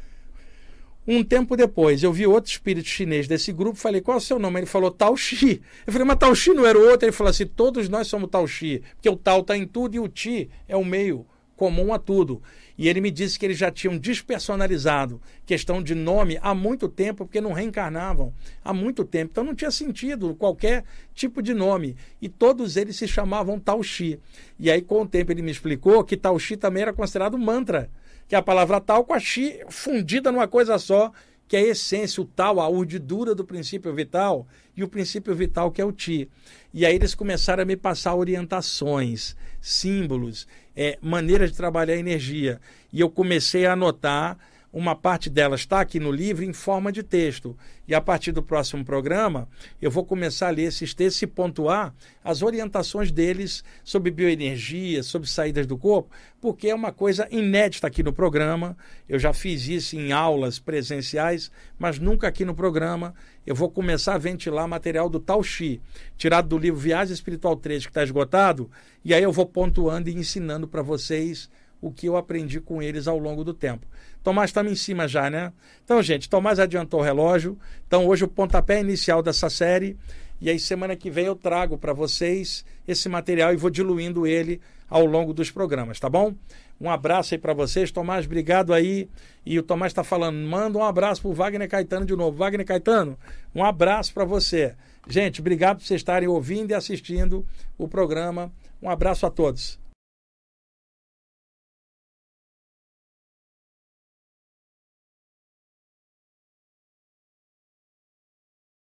[1.07, 4.39] Um tempo depois, eu vi outro espírito chinês desse grupo, falei, qual é o seu
[4.39, 4.61] nome?
[4.61, 5.61] Ele falou, Tao Xi.
[5.87, 7.05] Eu falei, mas Tao Xi não era o outro?
[7.07, 10.01] Ele falou assim, todos nós somos Tao Xi, porque o Tao está em tudo e
[10.01, 11.27] o Ti é o meio
[11.57, 12.43] comum a tudo.
[12.77, 17.25] E ele me disse que eles já tinham despersonalizado questão de nome há muito tempo,
[17.25, 18.35] porque não reencarnavam
[18.65, 19.31] há muito tempo.
[19.31, 20.85] Então não tinha sentido qualquer
[21.15, 21.97] tipo de nome.
[22.21, 24.19] E todos eles se chamavam Tao Xi.
[24.59, 27.91] E aí, com o tempo, ele me explicou que Tao Xi também era considerado mantra
[28.29, 31.13] que é a palavra tal com a chi fundida numa coisa só,
[31.47, 34.47] que é a essência, o tal, a urdidura do princípio vital
[34.77, 36.29] e o princípio vital que é o ti.
[36.73, 42.61] E aí eles começaram a me passar orientações, símbolos, é, maneira de trabalhar a energia.
[42.93, 44.39] E eu comecei a anotar
[44.75, 47.57] uma parte delas está aqui no livro em forma de texto.
[47.87, 49.49] E a partir do próximo programa,
[49.81, 51.95] eu vou começar a ler esses textos e pontuar
[52.25, 56.11] as orientações deles sobre bioenergia, sobre saídas do corpo,
[56.41, 58.77] porque é uma coisa inédita aqui no programa.
[59.09, 63.15] Eu já fiz isso em aulas presenciais, mas nunca aqui no programa.
[63.47, 65.81] Eu vou começar a ventilar material do Tao Xi,
[66.17, 68.69] tirado do livro Viagem Espiritual 3, que está esgotado,
[69.05, 71.49] e aí eu vou pontuando e ensinando para vocês
[71.85, 73.87] o que eu aprendi com eles ao longo do tempo.
[74.23, 75.53] Tomás estamos em cima já, né?
[75.85, 77.59] Então, gente, Tomás adiantou o relógio.
[77.87, 79.99] Então, hoje o pontapé inicial dessa série.
[80.41, 84.63] E aí, semana que vem, eu trago para vocês esse material e vou diluindo ele
[84.89, 86.35] ao longo dos programas, tá bom?
[86.81, 87.91] Um abraço aí para vocês.
[87.91, 89.07] Tomás, obrigado aí.
[89.45, 92.39] E o Tomás está falando, manda um abraço para o Wagner Caetano de novo.
[92.39, 93.19] Wagner Caetano,
[93.55, 94.75] um abraço para você.
[95.07, 97.45] Gente, obrigado por vocês estarem ouvindo e assistindo
[97.77, 98.51] o programa.
[98.83, 99.84] Um abraço a todos.